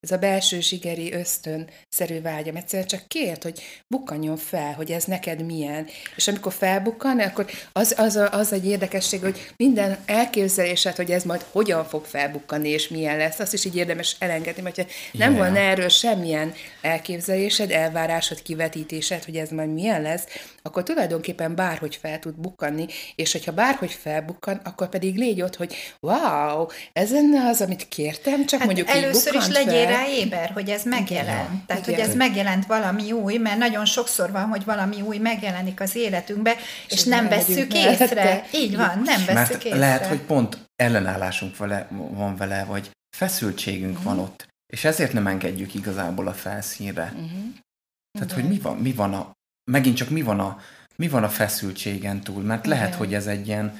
ez 0.00 0.10
a 0.10 0.16
belső 0.16 0.60
zsigeri 0.60 1.12
ösztön 1.12 1.68
szerű 1.88 2.20
vágyam. 2.20 2.56
Egyszerűen 2.56 2.88
csak 2.88 3.08
kért, 3.08 3.42
hogy 3.42 3.62
bukkanjon 3.86 4.36
fel, 4.36 4.72
hogy 4.72 4.90
ez 4.90 5.04
neked 5.04 5.44
milyen. 5.44 5.86
És 6.16 6.28
amikor 6.28 6.52
felbukkan, 6.52 7.20
akkor 7.20 7.46
az, 7.72 7.94
az, 7.96 8.16
a, 8.16 8.32
az 8.32 8.52
egy 8.52 8.66
érdekesség, 8.66 9.20
hogy 9.20 9.52
minden 9.56 9.98
elképzelésed, 10.06 10.96
hogy 10.96 11.10
ez 11.10 11.24
majd 11.24 11.44
hogyan 11.50 11.84
fog 11.84 12.04
felbukkanni, 12.04 12.68
és 12.68 12.88
milyen 12.88 13.16
lesz, 13.16 13.38
azt 13.38 13.52
is 13.52 13.64
így 13.64 13.76
érdemes 13.76 14.16
elengedni, 14.18 14.62
mert 14.62 14.76
ha 14.76 14.84
nem 15.12 15.32
yeah. 15.32 15.44
volna 15.44 15.58
erről 15.58 15.88
semmilyen 15.88 16.54
elképzelésed, 16.80 17.70
elvárásod, 17.70 18.42
kivetítésed, 18.42 19.24
hogy 19.24 19.36
ez 19.36 19.50
majd 19.50 19.72
milyen 19.72 20.02
lesz, 20.02 20.24
akkor 20.62 20.82
tulajdonképpen 20.82 21.54
bárhogy 21.54 21.96
fel 21.96 22.18
tud 22.18 22.34
bukkanni, 22.34 22.86
és 23.14 23.32
hogyha 23.32 23.52
bárhogy 23.52 23.92
felbukkan, 23.92 24.60
akkor 24.64 24.88
pedig 24.88 25.16
légy 25.16 25.42
ott, 25.42 25.56
hogy 25.56 25.74
wow, 26.00 26.66
ez 26.92 27.10
lenne 27.10 27.48
az, 27.48 27.60
amit 27.60 27.88
kértem, 27.88 28.46
csak 28.46 28.58
hát 28.58 28.66
mondjuk 28.66 28.88
először 28.88 29.34
is 29.34 29.48
legyél 29.48 29.84
fel. 29.84 29.92
rá 29.92 30.06
éber, 30.08 30.50
hogy 30.50 30.68
ez 30.68 30.84
megjelent. 30.84 31.48
Igen. 31.48 31.62
Tehát, 31.66 31.86
Igen. 31.86 32.00
hogy 32.00 32.08
ez 32.08 32.16
megjelent 32.16 32.66
valami 32.66 33.12
új, 33.12 33.36
mert 33.36 33.58
nagyon 33.58 33.84
sokszor 33.84 34.30
van, 34.30 34.48
hogy 34.48 34.64
valami 34.64 35.00
új 35.00 35.18
megjelenik 35.18 35.80
az 35.80 35.94
életünkbe, 35.94 36.56
és, 36.88 36.92
és 36.92 37.02
nem 37.04 37.28
vesszük 37.28 37.74
észre. 37.74 38.46
Így 38.54 38.76
van, 38.76 39.02
nem 39.04 39.24
vesszük 39.24 39.64
észre. 39.64 39.78
lehet, 39.78 40.06
hogy 40.06 40.20
pont 40.20 40.58
ellenállásunk 40.76 41.56
vele, 41.56 41.88
van 41.90 42.36
vele, 42.36 42.64
vagy 42.64 42.90
feszültségünk 43.16 43.98
uh-huh. 43.98 44.14
van 44.14 44.18
ott, 44.18 44.46
és 44.72 44.84
ezért 44.84 45.12
nem 45.12 45.26
engedjük 45.26 45.74
igazából 45.74 46.26
a 46.26 46.32
felszínre. 46.32 47.12
Uh-huh. 47.14 47.30
Tehát, 48.12 48.30
Igen. 48.30 48.40
hogy 48.40 48.48
mi 48.48 48.58
van, 48.58 48.76
mi 48.76 48.92
van 48.92 49.14
a, 49.14 49.32
megint 49.70 49.96
csak 49.96 50.10
mi 50.10 50.22
van 50.22 50.40
a, 50.40 50.58
mi 50.96 51.08
van 51.08 51.24
a 51.24 51.28
feszültségen 51.28 52.20
túl, 52.20 52.42
mert 52.42 52.66
Igen. 52.66 52.78
lehet, 52.78 52.94
hogy 52.94 53.14
ez 53.14 53.26
egy 53.26 53.46
ilyen, 53.46 53.76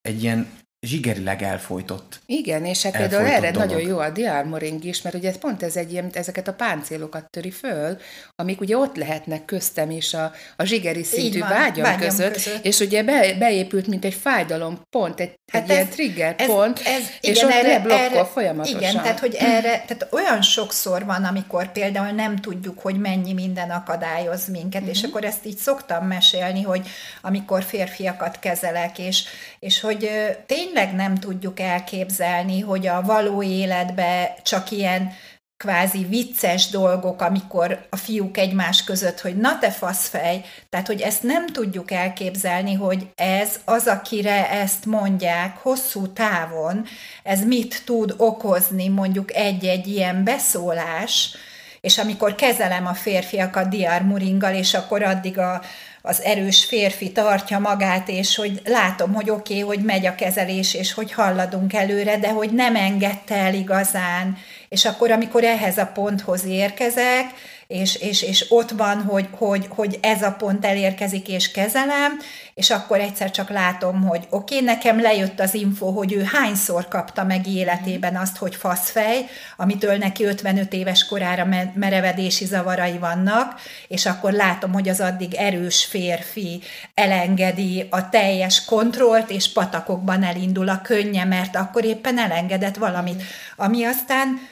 egy 0.00 0.22
ilyen 0.22 0.50
zsigerileg 0.86 1.42
elfolytott. 1.42 2.20
Igen, 2.26 2.64
és 2.64 2.82
hát 2.82 2.96
például 2.96 3.26
erre 3.26 3.50
dolog. 3.50 3.68
nagyon 3.68 3.88
jó 3.88 3.98
a 3.98 4.10
diarmoring 4.10 4.84
is, 4.84 5.02
mert 5.02 5.14
ugye 5.14 5.32
pont 5.40 5.62
ez 5.62 5.76
egy 5.76 5.92
ilyen, 5.92 6.10
ezeket 6.12 6.48
a 6.48 6.52
páncélokat 6.52 7.30
töri 7.30 7.50
föl, 7.50 7.98
amik 8.34 8.60
ugye 8.60 8.76
ott 8.76 8.96
lehetnek 8.96 9.44
köztem 9.44 9.90
és 9.90 10.14
a, 10.14 10.32
a 10.56 10.64
zsigeri 10.64 11.02
szintű 11.02 11.38
van, 11.38 11.48
vágyam, 11.48 11.82
vágyam 11.82 12.08
között, 12.08 12.32
között, 12.32 12.64
és 12.64 12.78
ugye 12.78 13.02
be, 13.02 13.34
beépült, 13.38 13.86
mint 13.86 14.04
egy 14.04 14.14
fájdalom 14.14 14.80
pont, 14.90 15.20
egy, 15.20 15.34
hát 15.52 15.62
egy 15.62 15.70
ez, 15.70 15.76
ilyen 15.76 15.88
trigger 15.88 16.34
ez, 16.38 16.46
pont, 16.46 16.80
ez, 16.84 17.02
és 17.20 17.36
igen, 17.36 17.46
ott 17.46 17.52
erre, 17.52 17.78
blokkol 17.78 18.04
erre, 18.04 18.24
folyamatosan. 18.24 18.80
Igen, 18.80 18.94
tehát 18.94 19.18
hogy 19.18 19.34
erre, 19.38 19.84
tehát 19.86 20.08
olyan 20.10 20.42
sokszor 20.42 21.04
van, 21.04 21.24
amikor 21.24 21.72
például 21.72 22.10
nem 22.10 22.36
tudjuk, 22.36 22.78
hogy 22.78 23.00
mennyi 23.00 23.32
minden 23.32 23.70
akadályoz 23.70 24.48
minket, 24.48 24.80
uh-huh. 24.80 24.96
és 24.96 25.00
mhm. 25.00 25.10
akkor 25.10 25.24
ezt 25.24 25.46
így 25.46 25.56
szoktam 25.56 26.06
mesélni, 26.06 26.62
hogy 26.62 26.88
amikor 27.20 27.62
férfiakat 27.62 28.38
kezelek, 28.38 28.98
és, 28.98 29.24
és 29.58 29.80
hogy 29.80 30.10
tény 30.46 30.70
tényleg 30.72 30.94
nem 30.94 31.14
tudjuk 31.14 31.60
elképzelni, 31.60 32.60
hogy 32.60 32.86
a 32.86 33.02
való 33.02 33.42
életbe 33.42 34.36
csak 34.42 34.70
ilyen 34.70 35.12
kvázi 35.56 36.04
vicces 36.04 36.68
dolgok, 36.68 37.20
amikor 37.20 37.86
a 37.90 37.96
fiúk 37.96 38.36
egymás 38.36 38.84
között, 38.84 39.20
hogy 39.20 39.36
na 39.36 39.58
te 39.58 39.70
faszfej, 39.70 40.44
tehát 40.68 40.86
hogy 40.86 41.00
ezt 41.00 41.22
nem 41.22 41.46
tudjuk 41.46 41.90
elképzelni, 41.90 42.74
hogy 42.74 43.06
ez 43.14 43.60
az, 43.64 43.86
akire 43.86 44.50
ezt 44.50 44.86
mondják 44.86 45.56
hosszú 45.56 46.12
távon, 46.12 46.84
ez 47.22 47.44
mit 47.44 47.82
tud 47.84 48.14
okozni 48.16 48.88
mondjuk 48.88 49.34
egy-egy 49.34 49.86
ilyen 49.86 50.24
beszólás, 50.24 51.36
és 51.80 51.98
amikor 51.98 52.34
kezelem 52.34 52.86
a 52.86 52.94
férfiakat 52.94 53.68
diarmuringgal, 53.68 54.54
és 54.54 54.74
akkor 54.74 55.02
addig 55.02 55.38
a, 55.38 55.62
az 56.02 56.22
erős 56.22 56.64
férfi 56.64 57.12
tartja 57.12 57.58
magát, 57.58 58.08
és 58.08 58.36
hogy 58.36 58.60
látom, 58.64 59.12
hogy 59.12 59.30
oké, 59.30 59.62
okay, 59.62 59.76
hogy 59.76 59.84
megy 59.84 60.06
a 60.06 60.14
kezelés, 60.14 60.74
és 60.74 60.92
hogy 60.92 61.12
halladunk 61.12 61.74
előre, 61.74 62.18
de 62.18 62.30
hogy 62.30 62.50
nem 62.50 62.76
engedte 62.76 63.34
el 63.34 63.54
igazán. 63.54 64.36
És 64.68 64.84
akkor, 64.84 65.10
amikor 65.10 65.44
ehhez 65.44 65.78
a 65.78 65.90
ponthoz 65.94 66.44
érkezek, 66.44 67.24
és, 67.72 67.94
és, 67.94 68.22
és 68.22 68.46
ott 68.48 68.70
van, 68.70 69.02
hogy, 69.02 69.28
hogy, 69.30 69.66
hogy 69.68 69.98
ez 70.02 70.22
a 70.22 70.32
pont 70.32 70.64
elérkezik, 70.64 71.28
és 71.28 71.50
kezelem, 71.50 72.18
és 72.54 72.70
akkor 72.70 73.00
egyszer 73.00 73.30
csak 73.30 73.50
látom, 73.50 74.02
hogy 74.02 74.26
oké, 74.30 74.54
okay, 74.54 74.66
nekem 74.66 75.00
lejött 75.00 75.40
az 75.40 75.54
info, 75.54 75.90
hogy 75.90 76.12
ő 76.12 76.22
hányszor 76.32 76.88
kapta 76.88 77.24
meg 77.24 77.46
életében 77.46 78.16
azt, 78.16 78.36
hogy 78.36 78.54
faszfej, 78.54 79.24
amitől 79.56 79.96
neki 79.96 80.24
55 80.24 80.72
éves 80.72 81.06
korára 81.06 81.46
merevedési 81.74 82.44
zavarai 82.44 82.98
vannak, 82.98 83.60
és 83.88 84.06
akkor 84.06 84.32
látom, 84.32 84.72
hogy 84.72 84.88
az 84.88 85.00
addig 85.00 85.34
erős 85.34 85.84
férfi 85.84 86.62
elengedi 86.94 87.86
a 87.90 88.08
teljes 88.08 88.64
kontrollt, 88.64 89.30
és 89.30 89.52
patakokban 89.52 90.22
elindul 90.22 90.68
a 90.68 90.80
könnye, 90.82 91.24
mert 91.24 91.56
akkor 91.56 91.84
éppen 91.84 92.18
elengedett 92.18 92.76
valamit, 92.76 93.22
ami 93.56 93.84
aztán 93.84 94.50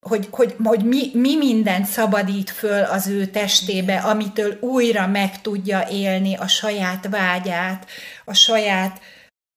hogy, 0.00 0.28
hogy, 0.30 0.56
hogy 0.64 0.84
mi, 0.84 1.10
mi 1.12 1.36
mindent 1.36 1.86
szabadít 1.86 2.50
föl 2.50 2.82
az 2.82 3.06
ő 3.06 3.26
testébe, 3.26 3.98
amitől 3.98 4.58
újra 4.60 5.06
meg 5.06 5.40
tudja 5.40 5.88
élni 5.90 6.34
a 6.36 6.46
saját 6.48 7.08
vágyát, 7.08 7.86
a 8.24 8.34
saját 8.34 9.00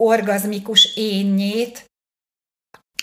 orgazmikus 0.03 0.96
énnyét, 0.96 1.88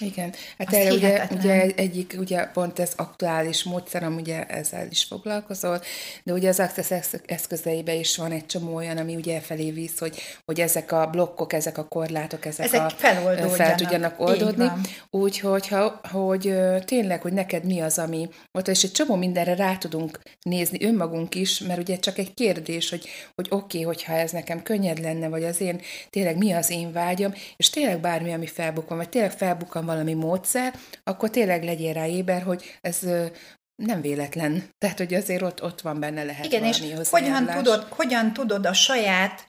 igen, 0.01 0.35
hát 0.59 0.73
erre 0.73 0.93
ugye, 0.93 1.27
ugye 1.31 1.73
egyik, 1.77 2.15
ugye 2.19 2.45
pont 2.45 2.79
ez 2.79 2.93
aktuális 2.97 3.63
módszer, 3.63 4.03
ami 4.03 4.21
ugye 4.21 4.47
ezzel 4.47 4.87
is 4.91 5.05
foglalkozol, 5.05 5.81
de 6.25 6.33
ugye 6.33 6.49
az 6.49 6.61
Access 6.61 6.93
eszközeibe 7.27 7.95
is 7.95 8.17
van 8.17 8.33
egy 8.33 8.47
csomó 8.47 8.75
olyan, 8.75 8.97
ami 8.97 9.15
ugye 9.17 9.41
felé 9.41 9.71
visz, 9.71 9.99
hogy, 9.99 10.21
hogy 10.45 10.61
ezek 10.61 10.93
a 10.93 11.07
blokkok, 11.07 11.53
ezek 11.53 11.79
a 11.79 11.85
korlátok, 11.89 12.45
ezek, 12.45 12.67
ezek 12.67 12.85
a, 12.85 12.91
fel 13.49 13.75
tudjanak 13.75 14.21
oldódni. 14.21 14.71
Úgyhogy 15.11 15.69
ha, 15.69 16.01
hogy 16.11 16.55
tényleg, 16.85 17.23
hogy 17.23 17.33
neked 17.33 17.65
mi 17.65 17.81
az, 17.81 17.99
ami 17.99 18.29
ott, 18.53 18.69
és 18.69 18.83
egy 18.83 18.93
csomó 18.93 19.15
mindenre 19.15 19.55
rá 19.55 19.77
tudunk 19.77 20.21
nézni 20.43 20.85
önmagunk 20.85 21.35
is, 21.35 21.59
mert 21.59 21.81
ugye 21.81 21.99
csak 21.99 22.19
egy 22.19 22.35
kérdés, 22.35 22.91
hogy, 22.91 23.09
hogy 23.35 23.47
oké, 23.51 23.79
okay, 23.79 23.83
hogyha 23.83 24.13
ez 24.13 24.31
nekem 24.31 24.63
könnyed 24.63 24.99
lenne, 24.99 25.29
vagy 25.29 25.45
az 25.45 25.61
én, 25.61 25.81
tényleg 26.11 26.37
mi 26.37 26.53
az 26.53 26.71
én 26.71 26.93
vágyam, 26.93 27.35
és 27.57 27.71
tényleg 27.71 28.01
bármi, 28.01 28.33
ami 28.33 28.47
felbukkan, 28.47 28.97
vagy 28.97 29.09
tényleg 29.09 29.33
valami 29.87 30.15
módszer, 30.15 30.75
akkor 31.05 31.31
tényleg 31.31 31.65
legyél 31.65 31.93
rá 31.93 32.07
éber, 32.07 32.43
hogy 32.43 32.79
ez 32.81 33.01
nem 33.83 34.01
véletlen. 34.01 34.65
Tehát, 34.79 34.99
hogy 34.99 35.15
azért 35.15 35.43
ott, 35.43 35.63
ott 35.63 35.81
van 35.81 36.01
benne 36.01 36.25
lehet 36.25 36.45
Igen, 36.45 36.65
és 36.65 36.83
hogyan 37.11 37.47
tudod, 37.47 37.87
hogyan 37.91 38.33
tudod 38.33 38.67
a 38.67 38.73
saját 38.73 39.47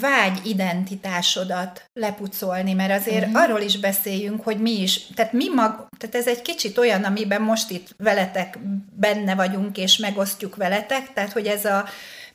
vágy 0.00 0.46
identitásodat 0.46 1.84
lepucolni, 1.92 2.72
mert 2.72 3.00
azért 3.00 3.26
uh-huh. 3.26 3.42
arról 3.42 3.60
is 3.60 3.78
beszéljünk, 3.78 4.42
hogy 4.42 4.60
mi 4.60 4.80
is, 4.80 5.06
tehát 5.14 5.32
mi 5.32 5.48
mag, 5.48 5.88
tehát 5.98 6.14
ez 6.14 6.26
egy 6.26 6.42
kicsit 6.42 6.78
olyan, 6.78 7.04
amiben 7.04 7.42
most 7.42 7.70
itt 7.70 7.88
veletek 7.96 8.58
benne 8.96 9.34
vagyunk, 9.34 9.76
és 9.76 9.96
megosztjuk 9.96 10.56
veletek, 10.56 11.12
tehát 11.12 11.32
hogy 11.32 11.46
ez 11.46 11.64
a 11.64 11.84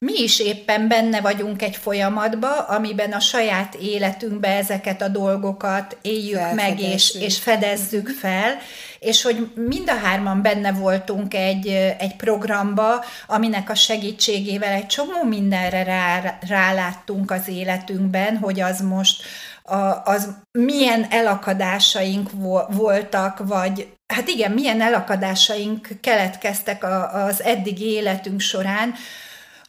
mi 0.05 0.21
is 0.21 0.39
éppen 0.39 0.87
benne 0.87 1.21
vagyunk 1.21 1.61
egy 1.61 1.75
folyamatba, 1.75 2.57
amiben 2.57 3.11
a 3.11 3.19
saját 3.19 3.75
életünkbe 3.75 4.47
ezeket 4.47 5.01
a 5.01 5.07
dolgokat 5.07 5.97
éljük 6.01 6.53
meg, 6.53 6.79
és, 6.79 7.15
és 7.15 7.39
fedezzük 7.39 8.09
fel, 8.09 8.57
és 8.99 9.21
hogy 9.21 9.51
mind 9.55 9.89
a 9.89 10.05
hárman 10.05 10.41
benne 10.41 10.71
voltunk 10.71 11.33
egy, 11.33 11.67
egy 11.99 12.15
programba, 12.15 13.05
aminek 13.27 13.69
a 13.69 13.75
segítségével 13.75 14.73
egy 14.73 14.87
csomó 14.87 15.23
mindenre 15.23 15.83
rá, 15.83 16.37
ráláttunk 16.47 17.31
az 17.31 17.47
életünkben, 17.47 18.37
hogy 18.37 18.59
az 18.59 18.81
most 18.81 19.23
a, 19.63 20.01
az 20.03 20.29
milyen 20.51 21.05
elakadásaink 21.09 22.29
voltak, 22.69 23.47
vagy 23.47 23.87
hát 24.13 24.27
igen, 24.27 24.51
milyen 24.51 24.81
elakadásaink 24.81 25.87
keletkeztek 26.01 26.83
a, 26.83 27.25
az 27.25 27.43
eddigi 27.43 27.85
életünk 27.85 28.39
során, 28.39 28.93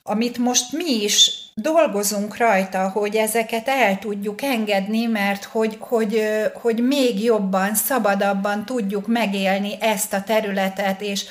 amit 0.03 0.39
most 0.39 0.73
mi 0.73 1.03
is 1.03 1.43
dolgozunk 1.55 2.37
rajta, 2.37 2.89
hogy 2.89 3.17
ezeket 3.17 3.69
el 3.69 3.99
tudjuk 3.99 4.43
engedni, 4.43 5.07
mert 5.07 5.45
hogy, 5.45 5.77
hogy, 5.79 6.23
hogy 6.55 6.83
még 6.83 7.23
jobban, 7.25 7.75
szabadabban 7.75 8.65
tudjuk 8.65 9.07
megélni 9.07 9.77
ezt 9.81 10.13
a 10.13 10.23
területet, 10.23 11.01
és, 11.01 11.25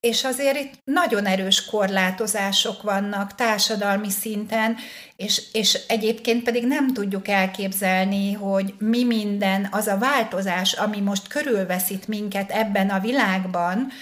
és 0.00 0.24
azért 0.24 0.58
itt 0.58 0.72
nagyon 0.84 1.26
erős 1.26 1.64
korlátozások 1.64 2.82
vannak 2.82 3.34
társadalmi 3.34 4.10
szinten, 4.10 4.76
és, 5.16 5.42
és 5.52 5.78
egyébként 5.88 6.42
pedig 6.42 6.66
nem 6.66 6.92
tudjuk 6.92 7.28
elképzelni, 7.28 8.32
hogy 8.32 8.74
mi 8.78 9.04
minden 9.04 9.68
az 9.70 9.86
a 9.86 9.98
változás, 9.98 10.72
ami 10.72 11.00
most 11.00 11.28
körülveszít 11.28 12.08
minket 12.08 12.50
ebben 12.50 12.88
a 12.90 13.00
világban, 13.00 13.92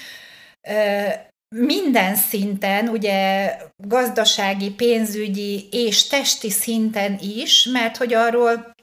minden 1.55 2.15
szinten, 2.15 2.89
ugye 2.89 3.57
gazdasági, 3.77 4.71
pénzügyi 4.71 5.69
és 5.71 6.07
testi 6.07 6.51
szinten 6.51 7.19
is, 7.21 7.65
mert 7.73 7.97
hogy 7.97 8.15
arról 8.15 8.75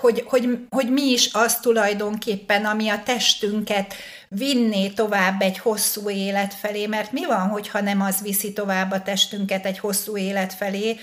hogy, 0.00 0.24
hogy, 0.26 0.66
hogy 0.70 0.92
mi 0.92 1.02
is 1.02 1.30
az 1.32 1.60
tulajdonképpen, 1.60 2.64
ami 2.64 2.88
a 2.88 3.02
testünket 3.02 3.94
vinné 4.28 4.88
tovább 4.88 5.40
egy 5.42 5.58
hosszú 5.58 6.10
élet 6.10 6.54
felé, 6.54 6.86
mert 6.86 7.12
mi 7.12 7.26
van, 7.26 7.48
hogyha 7.48 7.80
nem 7.80 8.00
az 8.00 8.22
viszi 8.22 8.52
tovább 8.52 8.90
a 8.90 9.02
testünket 9.02 9.66
egy 9.66 9.78
hosszú 9.78 10.16
élet 10.16 10.54
felé, 10.54 10.96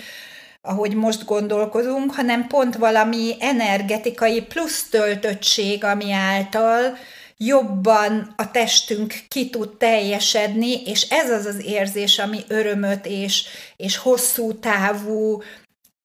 ahogy 0.60 0.94
most 0.94 1.24
gondolkozunk, 1.24 2.14
hanem 2.14 2.46
pont 2.46 2.76
valami 2.76 3.36
energetikai 3.38 4.42
plusz 4.42 4.88
töltöttség, 4.88 5.84
ami 5.84 6.12
által 6.12 6.96
jobban 7.38 8.34
a 8.36 8.50
testünk 8.50 9.14
ki 9.28 9.50
tud 9.50 9.76
teljesedni, 9.76 10.82
és 10.82 11.02
ez 11.02 11.30
az 11.30 11.46
az 11.46 11.64
érzés, 11.64 12.18
ami 12.18 12.40
örömöt 12.48 13.06
és, 13.06 13.44
és 13.76 13.96
hosszú 13.96 14.58
távú 14.58 15.42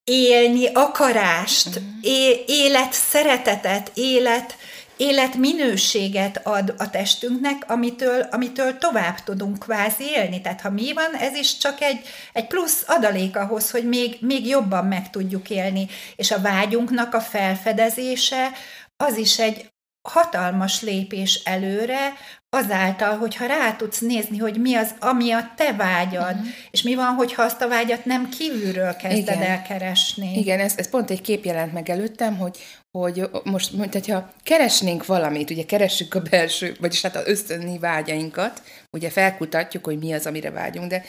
élni 0.03 0.65
akarást, 0.73 1.67
uh-huh. 1.67 1.83
é- 2.01 2.43
élet 2.47 2.93
szeretetet, 2.93 3.91
élet, 3.93 4.57
életminőséget 4.97 6.41
ad 6.43 6.73
a 6.77 6.89
testünknek, 6.89 7.63
amitől, 7.67 8.27
amitől 8.31 8.77
tovább 8.77 9.23
tudunk 9.23 9.59
kvázi 9.59 10.03
élni. 10.03 10.41
Tehát 10.41 10.61
ha 10.61 10.69
mi 10.69 10.93
van, 10.93 11.15
ez 11.15 11.35
is 11.35 11.57
csak 11.57 11.81
egy, 11.81 11.99
egy 12.33 12.47
plusz 12.47 12.83
adalék 12.87 13.37
ahhoz, 13.37 13.71
hogy 13.71 13.87
még, 13.87 14.17
még 14.19 14.47
jobban 14.47 14.85
meg 14.85 15.09
tudjuk 15.09 15.49
élni. 15.49 15.87
És 16.15 16.31
a 16.31 16.41
vágyunknak 16.41 17.13
a 17.13 17.21
felfedezése 17.21 18.51
az 18.97 19.17
is 19.17 19.39
egy 19.39 19.72
hatalmas 20.09 20.81
lépés 20.81 21.41
előre, 21.43 22.13
azáltal, 22.49 23.17
hogyha 23.17 23.45
rá 23.45 23.75
tudsz 23.75 23.99
nézni, 23.99 24.37
hogy 24.37 24.57
mi 24.57 24.75
az, 24.75 24.95
ami 24.99 25.31
a 25.31 25.51
te 25.55 25.73
vágyad, 25.73 26.35
uh-huh. 26.35 26.47
és 26.71 26.81
mi 26.81 26.95
van, 26.95 27.13
hogyha 27.13 27.43
azt 27.43 27.61
a 27.61 27.67
vágyat 27.67 28.05
nem 28.05 28.29
kívülről 28.29 28.95
kezded 28.95 29.35
Igen. 29.35 29.41
el 29.41 29.61
keresni. 29.61 30.37
Igen, 30.37 30.59
ez, 30.59 30.73
ez 30.77 30.89
pont 30.89 31.09
egy 31.09 31.21
kép 31.21 31.45
jelent 31.45 31.73
meg 31.73 31.89
előttem, 31.89 32.37
hogy, 32.37 32.57
hogy 32.91 33.29
most, 33.43 33.71
mint 33.71 33.93
hogyha 33.93 34.33
keresnénk 34.43 35.05
valamit, 35.05 35.49
ugye 35.49 35.65
keressük 35.65 36.13
a 36.13 36.21
belső, 36.21 36.75
vagyis 36.79 37.01
hát 37.01 37.15
az 37.15 37.27
ösztönni 37.27 37.79
vágyainkat, 37.79 38.61
ugye 38.91 39.09
felkutatjuk, 39.09 39.85
hogy 39.85 39.97
mi 39.99 40.13
az, 40.13 40.25
amire 40.25 40.51
vágyunk, 40.51 40.89
de 40.89 41.03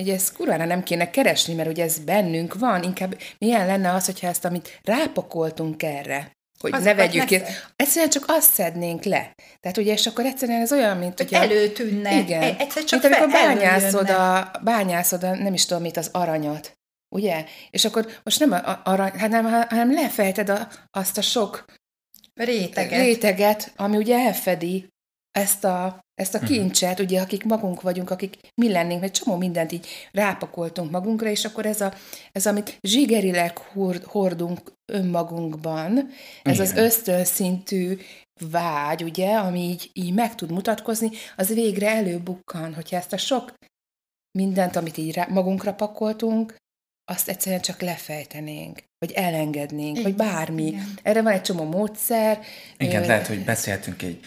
ugye 0.00 0.14
ezt 0.14 0.32
kurvára 0.32 0.64
nem 0.64 0.82
kéne 0.82 1.10
keresni, 1.10 1.54
mert 1.54 1.68
ugye 1.68 1.84
ez 1.84 1.98
bennünk 1.98 2.54
van, 2.54 2.82
inkább 2.82 3.18
milyen 3.38 3.66
lenne 3.66 3.92
az, 3.92 4.04
hogyha 4.06 4.26
ezt, 4.26 4.44
amit 4.44 4.80
rápakoltunk 4.84 5.82
erre, 5.82 6.36
hogy 6.58 6.72
Azokat 6.72 6.96
ne 6.96 7.02
vegyük 7.02 7.24
ki. 7.24 7.40
Egyszerűen 7.76 8.10
csak 8.10 8.24
azt 8.26 8.52
szednénk 8.52 9.04
le. 9.04 9.34
Tehát 9.60 9.76
ugye, 9.76 9.92
és 9.92 10.06
akkor 10.06 10.24
egyszerűen 10.24 10.60
ez 10.60 10.72
olyan, 10.72 10.96
mint 10.96 11.18
hogy... 11.18 11.32
Előtűnne. 11.32 12.18
Igen. 12.18 12.42
E- 12.42 12.54
egyszer 12.58 12.84
csak 12.84 13.02
mint 13.02 13.14
amikor 13.14 13.32
bányászod 13.32 14.10
a, 14.10 14.50
bányászod 14.64 15.24
a, 15.24 15.34
nem 15.34 15.54
is 15.54 15.66
tudom 15.66 15.82
mit, 15.82 15.96
az 15.96 16.08
aranyat. 16.12 16.72
Ugye? 17.14 17.44
És 17.70 17.84
akkor 17.84 18.06
most 18.22 18.38
nem 18.38 18.52
a, 18.52 18.80
arany, 18.84 19.18
hanem, 19.18 19.44
hanem 19.44 19.92
lefejted 19.92 20.48
a, 20.48 20.68
azt 20.90 21.18
a 21.18 21.22
sok 21.22 21.64
réteget. 22.34 23.00
réteget, 23.00 23.72
ami 23.76 23.96
ugye 23.96 24.18
elfedi 24.18 24.88
ezt 25.30 25.64
a, 25.64 26.00
ezt 26.18 26.34
a 26.34 26.38
mhm. 26.38 26.46
kincset, 26.46 27.00
ugye, 27.00 27.20
akik 27.20 27.44
magunk 27.44 27.80
vagyunk, 27.82 28.10
akik 28.10 28.36
mi 28.54 28.70
lennénk, 28.72 29.00
mert 29.00 29.14
csomó 29.14 29.36
mindent 29.36 29.72
így 29.72 29.86
rápakoltunk 30.12 30.90
magunkra, 30.90 31.28
és 31.28 31.44
akkor 31.44 31.66
ez, 31.66 31.80
a, 31.80 31.94
ez 32.32 32.46
amit 32.46 32.78
zsigerileg 32.82 33.58
hord, 33.58 34.04
hordunk 34.04 34.72
önmagunkban, 34.92 36.08
ez 36.42 36.54
Igen. 36.54 36.66
az 36.66 36.76
ösztönszintű 36.76 37.98
vágy, 38.50 39.02
ugye, 39.02 39.34
ami 39.34 39.60
így, 39.60 39.90
így 39.92 40.14
meg 40.14 40.34
tud 40.34 40.50
mutatkozni, 40.50 41.10
az 41.36 41.54
végre 41.54 41.88
előbukkan, 41.88 42.74
hogyha 42.74 42.96
ezt 42.96 43.12
a 43.12 43.16
sok 43.16 43.54
mindent, 44.38 44.76
amit 44.76 44.96
így 44.96 45.14
rá, 45.14 45.26
magunkra 45.30 45.74
pakoltunk, 45.74 46.56
azt 47.10 47.28
egyszerűen 47.28 47.60
csak 47.60 47.80
lefejtenénk, 47.80 48.82
vagy 48.98 49.12
elengednénk, 49.12 49.98
Igen. 49.98 50.02
vagy 50.02 50.14
bármi. 50.14 50.66
Igen. 50.66 50.98
Erre 51.02 51.22
van 51.22 51.32
egy 51.32 51.42
csomó 51.42 51.64
módszer. 51.64 52.40
Igen, 52.78 53.02
ö... 53.02 53.06
lehet, 53.06 53.26
hogy 53.26 53.44
beszéltünk 53.44 54.02
egy 54.02 54.20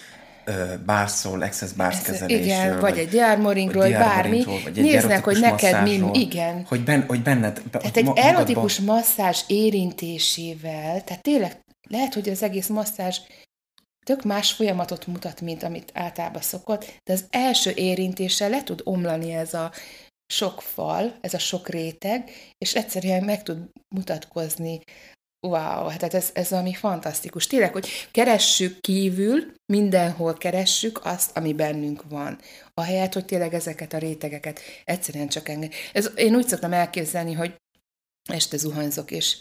bárszól, 0.85 1.41
access 1.41 1.71
kezelésről. 2.03 2.43
Igen, 2.43 2.71
vagy, 2.71 2.79
vagy 2.79 2.97
egy 2.97 3.09
gyármoringról, 3.09 3.83
vagy 3.83 3.91
bármi. 3.91 4.43
Vagy 4.43 4.77
egy 4.77 4.83
Néznek, 4.83 5.23
hogy 5.23 5.39
neked 5.39 5.83
mi, 5.83 6.19
igen. 6.19 6.65
Hogy, 6.67 6.83
ben, 6.83 7.03
hogy 7.07 7.21
benned... 7.21 7.61
Tehát 7.71 7.97
egy 7.97 8.05
magadban... 8.05 8.33
erotikus 8.33 8.79
masszázs 8.79 9.41
érintésével, 9.47 11.03
tehát 11.03 11.21
tényleg 11.21 11.59
lehet, 11.89 12.13
hogy 12.13 12.29
az 12.29 12.43
egész 12.43 12.67
masszázs 12.67 13.19
tök 14.05 14.23
más 14.23 14.51
folyamatot 14.51 15.07
mutat, 15.07 15.41
mint 15.41 15.63
amit 15.63 15.91
általában 15.93 16.41
szokott, 16.41 16.85
de 17.03 17.13
az 17.13 17.25
első 17.29 17.71
érintéssel 17.75 18.49
le 18.49 18.63
tud 18.63 18.81
omlani 18.83 19.33
ez 19.33 19.53
a 19.53 19.71
sok 20.33 20.61
fal, 20.61 21.17
ez 21.21 21.33
a 21.33 21.39
sok 21.39 21.69
réteg, 21.69 22.29
és 22.57 22.75
egyszerűen 22.75 23.23
meg 23.23 23.43
tud 23.43 23.57
mutatkozni 23.95 24.79
Wow, 25.47 25.87
hát 25.87 26.13
ez, 26.13 26.29
ez 26.33 26.49
valami 26.49 26.73
fantasztikus. 26.73 27.47
Tényleg, 27.47 27.71
hogy 27.71 27.89
keressük 28.11 28.79
kívül, 28.79 29.53
mindenhol 29.65 30.33
keressük 30.33 31.05
azt, 31.05 31.37
ami 31.37 31.53
bennünk 31.53 32.03
van. 32.09 32.39
Ahelyett, 32.73 33.13
hogy 33.13 33.25
tényleg 33.25 33.53
ezeket 33.53 33.93
a 33.93 33.97
rétegeket 33.97 34.59
egyszerűen 34.83 35.27
csak 35.27 35.49
enged. 35.49 35.73
Ez, 35.93 36.11
én 36.15 36.35
úgy 36.35 36.47
szoktam 36.47 36.73
elképzelni, 36.73 37.33
hogy 37.33 37.55
este 38.29 38.57
zuhanyzok, 38.57 39.11
és 39.11 39.37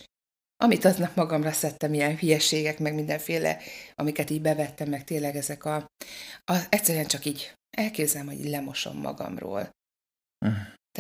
amit 0.57 0.85
aznap 0.85 1.17
magamra 1.17 1.53
szedtem, 1.53 1.95
ilyen 1.95 2.17
hülyeségek, 2.17 2.79
meg 2.79 2.95
mindenféle, 2.95 3.59
amiket 3.95 4.31
így 4.31 4.41
bevettem, 4.41 4.89
meg 4.89 5.05
tényleg 5.05 5.37
ezek 5.37 5.65
a, 5.65 5.75
a 6.45 6.67
egyszerűen 6.69 7.07
csak 7.07 7.25
így 7.25 7.53
elképzelem, 7.71 8.27
hogy 8.27 8.45
lemosom 8.45 8.97
magamról. 8.97 9.71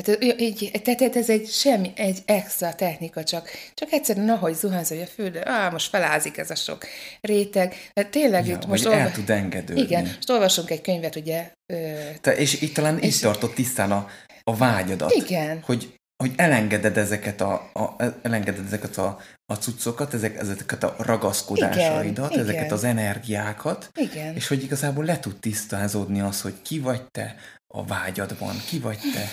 Tehát, 0.02 0.40
így, 0.40 0.80
tehát 0.84 1.16
ez 1.16 1.30
egy 1.30 1.48
semmi, 1.48 1.92
egy 1.96 2.18
extra 2.24 2.74
technika, 2.74 3.24
csak, 3.24 3.48
csak 3.74 3.92
egyszerűen 3.92 4.28
ahogy 4.28 4.54
zuhansz, 4.54 4.88
hogy 4.88 5.00
a 5.00 5.06
földre, 5.06 5.40
ah, 5.40 5.72
most 5.72 5.88
felázik 5.88 6.36
ez 6.36 6.50
a 6.50 6.54
sok 6.54 6.86
réteg. 7.20 7.74
Tehát 7.92 8.10
tényleg 8.10 8.46
ja, 8.46 8.54
itt 8.54 8.66
most... 8.66 8.86
Olva... 8.86 8.98
el 8.98 9.12
tud 9.12 9.30
engedődni. 9.30 9.82
Igen, 9.82 10.04
most 10.04 10.30
olvasunk 10.30 10.70
egy 10.70 10.80
könyvet, 10.80 11.16
ugye... 11.16 11.50
Ö... 11.66 11.76
Te, 12.20 12.36
és 12.36 12.60
itt 12.60 12.74
talán 12.74 12.98
és... 12.98 13.14
így 13.14 13.20
tartott 13.20 13.54
tisztán 13.54 13.92
a, 13.92 14.08
a 14.42 14.56
vágyadat. 14.56 15.12
Igen. 15.12 15.60
Hogy, 15.64 15.94
hogy 16.16 16.32
elengeded 16.36 16.96
ezeket 16.96 17.40
a, 17.40 17.52
a, 17.72 17.96
elengeded 18.22 18.66
ezeket 18.66 18.96
a, 18.96 19.18
a 19.46 19.54
cuccokat, 19.54 20.14
ezek, 20.14 20.38
ezeket 20.38 20.82
a 20.82 20.94
ragaszkodásaidat, 20.98 22.30
igen, 22.30 22.42
ezeket 22.42 22.64
igen. 22.64 22.74
az 22.74 22.84
energiákat, 22.84 23.90
igen. 23.94 24.34
és 24.34 24.48
hogy 24.48 24.62
igazából 24.62 25.04
le 25.04 25.20
tud 25.20 25.36
tisztázódni 25.36 26.20
az, 26.20 26.40
hogy 26.40 26.54
ki 26.62 26.78
vagy 26.78 27.02
te 27.02 27.36
a 27.66 27.84
vágyadban, 27.84 28.62
ki 28.68 28.78
vagy 28.78 28.98
te 29.14 29.28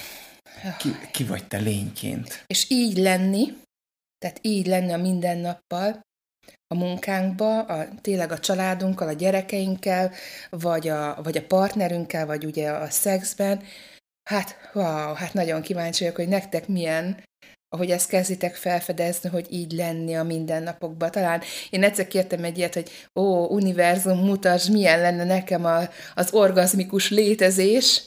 ki, 0.78 0.90
ki 1.12 1.24
vagy 1.24 1.48
te 1.48 1.58
lényként. 1.58 2.44
És 2.48 2.70
így 2.70 2.98
lenni, 2.98 3.54
tehát 4.18 4.40
így 4.42 4.68
lenni 4.68 4.92
a 4.92 4.98
mindennappal, 4.98 6.06
a 6.68 6.76
munkánkba, 6.76 7.62
a, 7.62 7.88
tényleg 8.02 8.32
a 8.32 8.40
családunkkal, 8.40 9.08
a 9.08 9.14
gyerekeinkkel, 9.14 10.12
vagy 10.50 10.88
a, 10.88 11.22
vagy 11.24 11.38
a 11.38 11.46
partnerünkkel, 11.46 12.26
vagy 12.26 12.46
ugye 12.46 12.72
a 12.72 12.90
szexben, 12.90 13.64
hát 14.30 14.70
wow, 14.74 15.14
hát 15.14 15.34
nagyon 15.34 15.62
kíváncsi 15.62 16.04
vagyok, 16.04 16.18
hogy 16.18 16.28
nektek 16.28 16.68
milyen, 16.68 17.24
ahogy 17.70 17.92
ezt 17.92 18.10
kezditek 18.10 18.56
felfedezni, 18.56 19.30
hogy 19.30 19.48
így 19.50 19.72
lenni 19.72 20.16
a 20.16 20.24
mindennapokban. 20.24 21.12
Talán 21.12 21.42
én 21.70 21.84
egyszer 21.84 22.08
kértem 22.08 22.44
egy 22.44 22.58
ilyet, 22.58 22.74
hogy 22.74 22.90
ó, 23.16 23.48
univerzum, 23.48 24.20
mutasd, 24.20 24.72
milyen 24.72 25.02
lenne 25.02 25.24
nekem 25.24 25.66
a, 25.66 25.80
az 26.16 26.34
orgazmikus 26.34 27.10
létezés, 27.10 28.04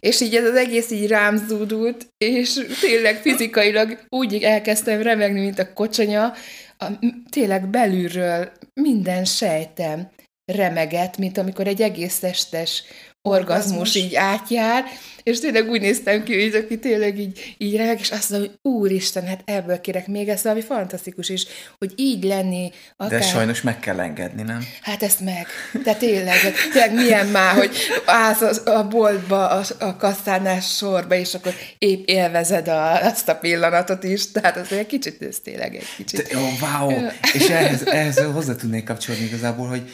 és 0.00 0.20
így 0.20 0.34
ez 0.34 0.44
az 0.44 0.54
egész 0.54 0.90
így 0.90 1.06
rám 1.06 1.36
zúdult, 1.36 2.06
és 2.18 2.60
tényleg 2.80 3.16
fizikailag 3.16 3.98
úgy 4.08 4.42
elkezdtem 4.42 5.02
remegni, 5.02 5.40
mint 5.40 5.58
a 5.58 5.72
kocsonya, 5.72 6.32
a, 6.78 6.86
tényleg 7.30 7.68
belülről 7.68 8.52
minden 8.74 9.24
sejtem 9.24 10.10
remegett, 10.52 11.16
mint 11.16 11.38
amikor 11.38 11.66
egy 11.66 11.82
egész 11.82 12.18
testes 12.18 12.84
orgazmus 13.28 13.94
így 13.94 14.14
átjár, 14.14 14.84
és 15.28 15.40
tényleg 15.40 15.68
úgy 15.68 15.80
néztem 15.80 16.22
ki, 16.22 16.42
hogy 16.42 16.54
aki 16.54 16.78
tényleg 16.78 17.18
így, 17.18 17.54
így 17.58 17.76
remeg, 17.76 18.00
és 18.00 18.10
azt 18.10 18.30
mondom, 18.30 18.48
hogy 18.48 18.72
úristen, 18.72 19.26
hát 19.26 19.42
ebből 19.44 19.80
kérek 19.80 20.06
még 20.06 20.28
ezt, 20.28 20.46
ami 20.46 20.60
fantasztikus 20.60 21.28
is, 21.28 21.46
hogy 21.78 21.92
így 21.96 22.24
lenni. 22.24 22.70
Akár... 22.96 23.20
De 23.20 23.26
sajnos 23.26 23.62
meg 23.62 23.78
kell 23.78 24.00
engedni, 24.00 24.42
nem? 24.42 24.66
Hát 24.80 25.02
ezt 25.02 25.20
meg. 25.20 25.46
De 25.84 25.94
tényleg, 25.94 26.36
tényleg 26.72 26.94
milyen 26.94 27.26
már, 27.26 27.54
hogy 27.54 27.76
állsz 28.04 28.66
a 28.66 28.86
boltba, 28.90 29.48
a, 29.48 29.64
a 29.78 29.96
kasszánál 29.96 30.60
sorba, 30.60 31.14
és 31.14 31.34
akkor 31.34 31.54
épp 31.78 32.06
élvezed 32.06 32.68
a, 32.68 33.06
azt 33.06 33.28
a 33.28 33.36
pillanatot 33.36 34.04
is, 34.04 34.30
tehát 34.30 34.56
az 34.56 34.72
egy 34.72 34.86
kicsit, 34.86 35.22
ez 35.22 35.38
tényleg 35.42 35.74
egy 35.74 35.94
kicsit. 35.96 36.28
De, 36.28 36.38
oh, 36.38 36.62
wow! 36.62 37.08
és 37.32 37.48
ehhez, 37.48 37.86
ehhez 37.86 38.18
hozzá 38.18 38.54
tudnék 38.54 38.84
kapcsolni 38.84 39.22
igazából, 39.22 39.68
hogy 39.68 39.90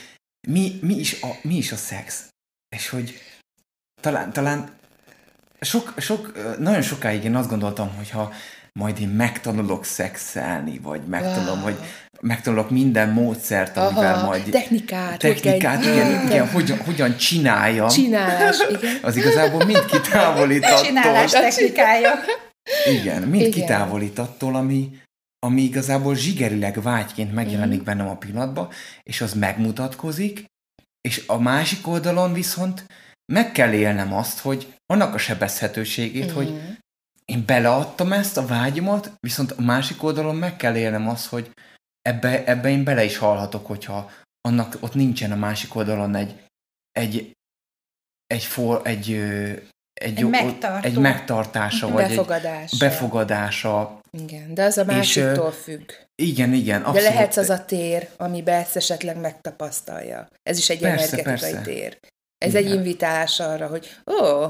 mi, 0.49 0.79
mi, 0.81 0.95
is 0.95 1.23
a, 1.23 1.29
mi 1.43 1.57
is 1.57 1.73
a 1.73 1.77
szex? 1.77 2.34
És 2.75 2.89
hogy 2.89 3.21
talán, 4.01 4.33
talán 4.33 4.69
sok, 5.61 5.95
sok, 5.97 6.33
nagyon 6.59 6.83
sokáig 6.83 7.25
én 7.25 7.35
azt 7.35 7.49
gondoltam, 7.49 7.95
hogy 7.97 8.11
ha 8.11 8.33
majd 8.73 9.01
én 9.01 9.09
megtanulok 9.09 9.85
szexelni, 9.85 10.79
vagy 10.79 11.01
megtanulom, 11.07 11.55
wow. 11.55 11.63
hogy 11.63 11.79
megtanulok 12.21 12.71
minden 12.71 13.09
módszert, 13.09 13.77
amivel 13.77 14.15
Aha, 14.15 14.27
majd... 14.27 14.43
Technikát. 14.51 15.19
Technikát, 15.19 15.83
igen, 15.83 15.95
igen, 15.95 16.23
igen 16.27 16.51
hogyan, 16.51 16.79
hogyan 16.79 17.17
csináljam. 17.17 17.89
Csinálás, 17.89 18.57
igen. 18.71 18.99
Az 19.03 19.17
igazából 19.17 19.65
mind 19.65 19.85
kitávolít 19.85 20.65
attól. 20.65 20.85
Csinálás 20.85 21.31
technikája. 21.31 22.11
Igen, 22.91 23.23
mind 23.23 23.47
igen. 23.47 23.51
kitávolít 23.51 24.19
attól, 24.19 24.55
ami, 24.55 24.91
ami 25.39 25.63
igazából 25.63 26.15
zsigerileg 26.15 26.83
vágyként 26.83 27.35
megjelenik 27.35 27.81
mm. 27.81 27.85
bennem 27.85 28.09
a 28.09 28.17
pillanatban, 28.17 28.69
és 29.03 29.21
az 29.21 29.35
megmutatkozik, 29.35 30.45
és 31.09 31.25
a 31.27 31.39
másik 31.39 31.87
oldalon 31.87 32.33
viszont 32.33 32.87
meg 33.33 33.53
kell 33.53 33.73
élnem 33.73 34.13
azt, 34.13 34.39
hogy 34.39 34.75
annak 34.87 35.15
a 35.15 35.19
sebezhetőségét, 35.19 36.33
mm. 36.33 36.35
hogy 36.35 36.79
én 37.25 37.45
beleadtam 37.47 38.13
ezt 38.13 38.37
a 38.37 38.47
vágyomat, 38.47 39.13
viszont 39.21 39.51
a 39.51 39.63
másik 39.63 40.03
oldalon 40.03 40.37
meg 40.37 40.57
kell 40.57 40.77
élnem 40.77 41.09
azt, 41.09 41.27
hogy 41.27 41.51
ebbe, 42.03 42.45
ebbe 42.45 42.69
én 42.69 42.85
bele 42.85 43.05
is 43.05 43.17
hallhatok, 43.17 43.67
hogyha 43.67 44.11
annak 44.41 44.77
ott 44.81 44.95
nincsen 44.95 45.33
a 45.33 45.37
másik 45.37 45.75
oldalon 45.75 46.15
egy 46.15 46.43
egy 46.93 47.33
egy, 48.27 48.45
for, 48.45 48.81
egy, 48.85 49.13
egy, 49.13 50.17
egy, 50.17 50.29
megtartó. 50.29 50.87
egy 50.87 50.99
megtartása, 50.99 51.89
vagy 51.89 52.09
befogadása. 52.09 52.69
egy 52.73 52.79
befogadása. 52.79 54.01
Igen, 54.11 54.55
de 54.55 54.65
az 54.65 54.79
a 54.79 54.85
másiktól 54.85 55.49
és, 55.49 55.63
függ. 55.63 55.93
Igen, 56.23 56.53
igen. 56.53 56.83
Abszolút. 56.83 57.09
De 57.09 57.15
lehetsz 57.15 57.37
az 57.37 57.51
a 57.51 57.65
tér, 57.65 58.09
amiben 58.17 58.61
ezt 58.61 58.77
esetleg 58.77 59.17
megtapasztalja. 59.17 60.29
Ez 60.43 60.59
is 60.59 60.71
egy 60.71 60.79
persze, 60.79 61.03
energetikai 61.03 61.53
persze. 61.53 61.61
tér. 61.71 61.99
Ez 62.39 62.55
igen. 62.55 62.65
egy 62.65 62.73
invitálás 62.73 63.41
arra, 63.41 63.67
hogy 63.67 63.89
ó, 64.07 64.47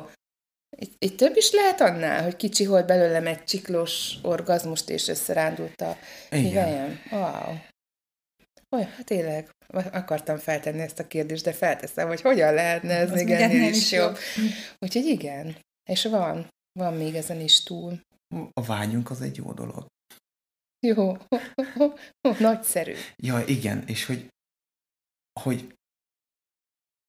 itt, 0.77 0.95
itt 0.99 1.17
több 1.17 1.37
is 1.37 1.53
lehet 1.53 1.81
annál, 1.81 2.23
hogy 2.23 2.37
kicsi 2.37 2.67
volt 2.67 2.87
belőlem 2.87 3.27
egy 3.27 3.45
csiklós 3.45 4.15
orgazmust, 4.23 4.91
és 4.91 5.09
összerándult 5.09 5.81
a 5.81 5.97
Igen. 6.31 7.01
Wow. 7.11 7.57
Olyan, 8.71 8.89
hát 8.89 9.05
tényleg, 9.05 9.51
akartam 9.93 10.39
feltenni 10.39 10.81
ezt 10.81 10.99
a 10.99 11.07
kérdést, 11.07 11.45
de 11.45 11.53
felteszem, 11.53 12.09
hogy 12.09 12.21
hogyan 12.21 12.55
lehetne 12.55 12.95
ez 12.95 13.11
Az 13.11 13.17
még 13.17 13.31
ennél 13.31 13.69
is 13.69 13.93
jobb. 13.93 14.17
jobb. 14.37 14.47
Úgyhogy 14.79 15.05
igen, 15.05 15.57
és 15.91 16.05
van, 16.05 16.49
van 16.79 16.95
még 16.95 17.15
ezen 17.15 17.41
is 17.41 17.63
túl. 17.63 18.01
A 18.53 18.63
vágyunk 18.63 19.11
az 19.11 19.21
egy 19.21 19.37
jó 19.37 19.53
dolog. 19.53 19.87
Jó, 20.85 21.17
nagyszerű. 22.49 22.95
Ja, 23.17 23.45
igen, 23.47 23.87
és 23.87 24.05
hogy, 24.05 24.29
hogy 25.41 25.79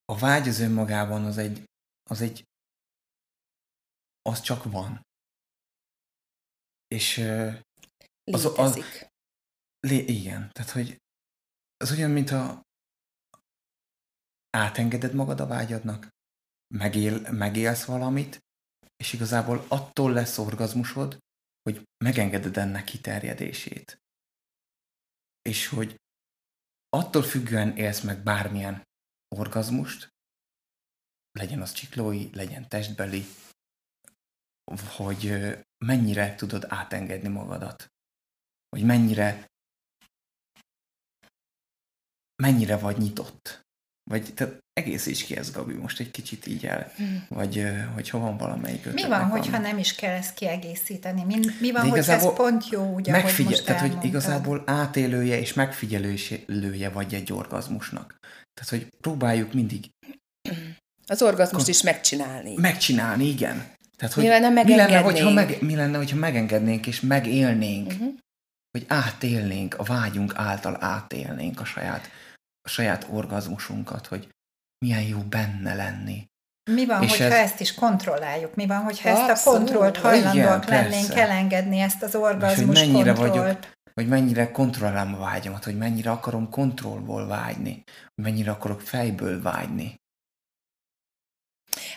a 0.05 0.17
vágy 0.17 0.47
az 0.47 0.59
önmagában 0.59 1.25
az 1.25 1.37
egy, 1.37 1.63
az 2.09 2.21
egy, 2.21 2.43
az 4.21 4.41
csak 4.41 4.63
van. 4.63 5.01
És 6.87 7.17
az, 8.23 8.45
az, 8.45 8.57
az 8.57 8.79
lé, 9.79 9.95
igen, 9.95 10.51
tehát 10.51 10.71
hogy 10.71 11.01
az 11.77 11.91
olyan, 11.91 12.11
mintha 12.11 12.61
átengeded 14.49 15.13
magad 15.13 15.39
a 15.39 15.47
vágyadnak, 15.47 16.09
megél, 16.73 17.31
megélsz 17.31 17.85
valamit, 17.85 18.39
és 18.97 19.13
igazából 19.13 19.65
attól 19.67 20.11
lesz 20.11 20.37
orgazmusod, 20.37 21.23
hogy 21.69 21.87
megengeded 22.03 22.57
ennek 22.57 22.83
kiterjedését. 22.83 24.01
És 25.41 25.67
hogy 25.67 26.01
attól 26.89 27.23
függően 27.23 27.77
élsz 27.77 28.01
meg 28.01 28.23
bármilyen 28.23 28.83
orgazmust, 29.35 30.13
legyen 31.31 31.61
az 31.61 31.71
csiklói, 31.71 32.29
legyen 32.33 32.69
testbeli, 32.69 33.23
hogy 34.97 35.31
mennyire 35.85 36.35
tudod 36.35 36.65
átengedni 36.67 37.27
magadat. 37.27 37.93
Hogy 38.69 38.83
mennyire 38.83 39.47
mennyire 42.43 42.77
vagy 42.77 42.97
nyitott. 42.97 43.64
Vagy 44.09 44.33
tehát 44.33 44.57
egész 44.73 45.05
is 45.05 45.23
ki 45.23 45.37
ez, 45.37 45.51
Gabi, 45.51 45.73
most 45.73 45.99
egy 45.99 46.11
kicsit 46.11 46.47
így 46.47 46.65
el, 46.65 46.91
hmm. 46.95 47.25
vagy 47.29 47.67
hogy 47.93 48.09
ha 48.09 48.17
van 48.17 48.37
valamelyik 48.37 48.93
Mi 48.93 49.07
van, 49.07 49.25
hogyha 49.25 49.57
nem 49.57 49.77
is 49.77 49.95
kell 49.95 50.15
ezt 50.15 50.33
kiegészíteni? 50.33 51.23
Mi, 51.23 51.39
mi 51.59 51.71
van, 51.71 51.89
hogy 51.89 51.97
ez 51.97 52.33
pont 52.35 52.69
jó, 52.69 52.93
úgy, 52.93 53.07
megfigyel, 53.07 53.49
most 53.51 53.65
Tehát, 53.65 53.81
hogy 53.81 54.05
igazából 54.05 54.63
átélője 54.65 55.39
és 55.39 55.53
megfigyelője 55.53 56.89
vagy 56.89 57.13
egy 57.13 57.33
orgazmusnak. 57.33 58.15
Tehát, 58.53 58.69
hogy 58.69 58.87
próbáljuk 59.01 59.53
mindig... 59.53 59.89
Az 61.07 61.21
orgazmust 61.21 61.67
is 61.67 61.81
megcsinálni. 61.81 62.55
Megcsinálni, 62.55 63.25
igen. 63.25 63.73
Tehát, 63.97 64.13
hogy 64.13 64.23
mi 64.23 64.29
lenne, 64.29 64.63
mi 64.63 64.75
lenne, 64.75 64.99
hogyha 64.99 65.29
meg, 65.29 65.61
mi 65.61 65.75
lenne, 65.75 65.97
hogyha 65.97 66.17
megengednénk 66.17 66.87
és 66.87 67.01
megélnénk, 67.01 67.91
uh-huh. 67.91 68.13
hogy 68.71 68.85
átélnénk, 68.87 69.75
a 69.77 69.83
vágyunk 69.83 70.33
által 70.35 70.77
átélnénk 70.79 71.59
a 71.59 71.65
saját 71.65 72.09
a 72.65 72.69
saját 72.69 73.07
orgazmusunkat, 73.11 74.07
hogy 74.07 74.27
milyen 74.85 75.01
jó 75.01 75.19
benne 75.19 75.75
lenni. 75.75 76.25
Mi 76.71 76.85
van, 76.85 77.03
és 77.03 77.09
hogyha 77.09 77.23
ez... 77.23 77.31
ezt 77.31 77.59
is 77.59 77.73
kontrolláljuk? 77.73 78.55
Mi 78.55 78.65
van, 78.65 78.83
hogyha 78.83 79.09
Abszolút. 79.09 79.31
ezt 79.31 79.47
a 79.47 79.49
kontrollt 79.49 79.97
hajlandóak 79.97 80.65
lennénk 80.65 81.15
elengedni, 81.15 81.79
ezt 81.79 82.03
az 82.03 82.15
orgazmus 82.15 82.79
hogy 82.79 82.87
mennyire 82.87 83.13
kontrollt? 83.13 83.33
Vagyok, 83.33 83.73
hogy 83.93 84.07
mennyire 84.07 84.51
kontrollálom 84.51 85.13
a 85.13 85.17
vágyamat, 85.17 85.63
hogy 85.63 85.77
mennyire 85.77 86.11
akarom 86.11 86.49
kontrollból 86.49 87.27
vágyni, 87.27 87.83
hogy 88.15 88.23
mennyire 88.23 88.51
akarok 88.51 88.81
fejből 88.81 89.41
vágyni. 89.41 89.95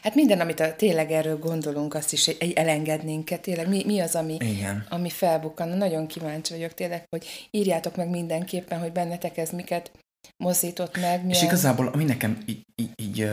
Hát 0.02 0.14
minden, 0.14 0.40
amit 0.40 0.60
a, 0.60 0.76
tényleg 0.76 1.10
erről 1.10 1.38
gondolunk, 1.38 1.94
azt 1.94 2.12
is 2.12 2.28
elengednénk 2.54 3.30
-e. 3.30 3.36
Tényleg 3.36 3.68
mi, 3.68 3.82
mi 3.84 4.00
az, 4.00 4.14
ami, 4.14 4.36
Igen. 4.40 4.86
ami 4.88 5.10
felbukkan. 5.10 5.68
Nagyon 5.68 6.06
kíváncsi 6.06 6.52
vagyok 6.52 6.74
tényleg, 6.74 7.04
hogy 7.08 7.48
írjátok 7.50 7.96
meg 7.96 8.08
mindenképpen, 8.08 8.78
hogy 8.78 8.92
bennetek 8.92 9.36
ez 9.36 9.50
miket 9.50 9.90
mozdított 10.36 10.96
meg. 10.96 11.24
Mi 11.24 11.32
És 11.32 11.42
igazából, 11.42 11.86
ami 11.86 12.04
nekem 12.04 12.42
így, 12.46 12.64
így, 12.74 12.92
így 12.96 13.30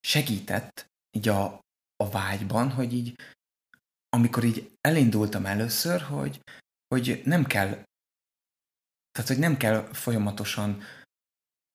segített 0.00 0.86
így 1.16 1.28
a, 1.28 1.60
a 1.96 2.10
vágyban, 2.10 2.70
hogy 2.70 2.92
így 2.92 3.14
amikor 4.08 4.44
így 4.44 4.70
elindultam 4.80 5.46
először, 5.46 6.00
hogy, 6.00 6.40
hogy 6.94 7.20
nem 7.24 7.44
kell 7.44 7.86
tehát, 9.12 9.32
hogy 9.32 9.38
nem 9.38 9.56
kell 9.56 9.88
folyamatosan 9.92 10.82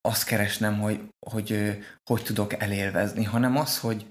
azt 0.01 0.23
keresnem, 0.23 0.79
hogy 0.79 1.09
hogy, 1.29 1.77
hogy 2.03 2.23
tudok 2.23 2.53
elélvezni, 2.53 3.23
hanem 3.23 3.57
az, 3.57 3.79
hogy, 3.79 4.07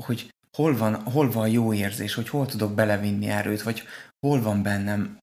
hogy 0.00 0.34
hol 0.56 0.76
van, 0.76 1.02
hol 1.02 1.30
van 1.30 1.48
jó 1.48 1.72
érzés, 1.72 2.14
hogy 2.14 2.28
hol 2.28 2.46
tudok 2.46 2.74
belevinni 2.74 3.28
erőt, 3.28 3.62
vagy 3.62 3.82
hol 4.26 4.42
van 4.42 4.62
bennem 4.62 5.18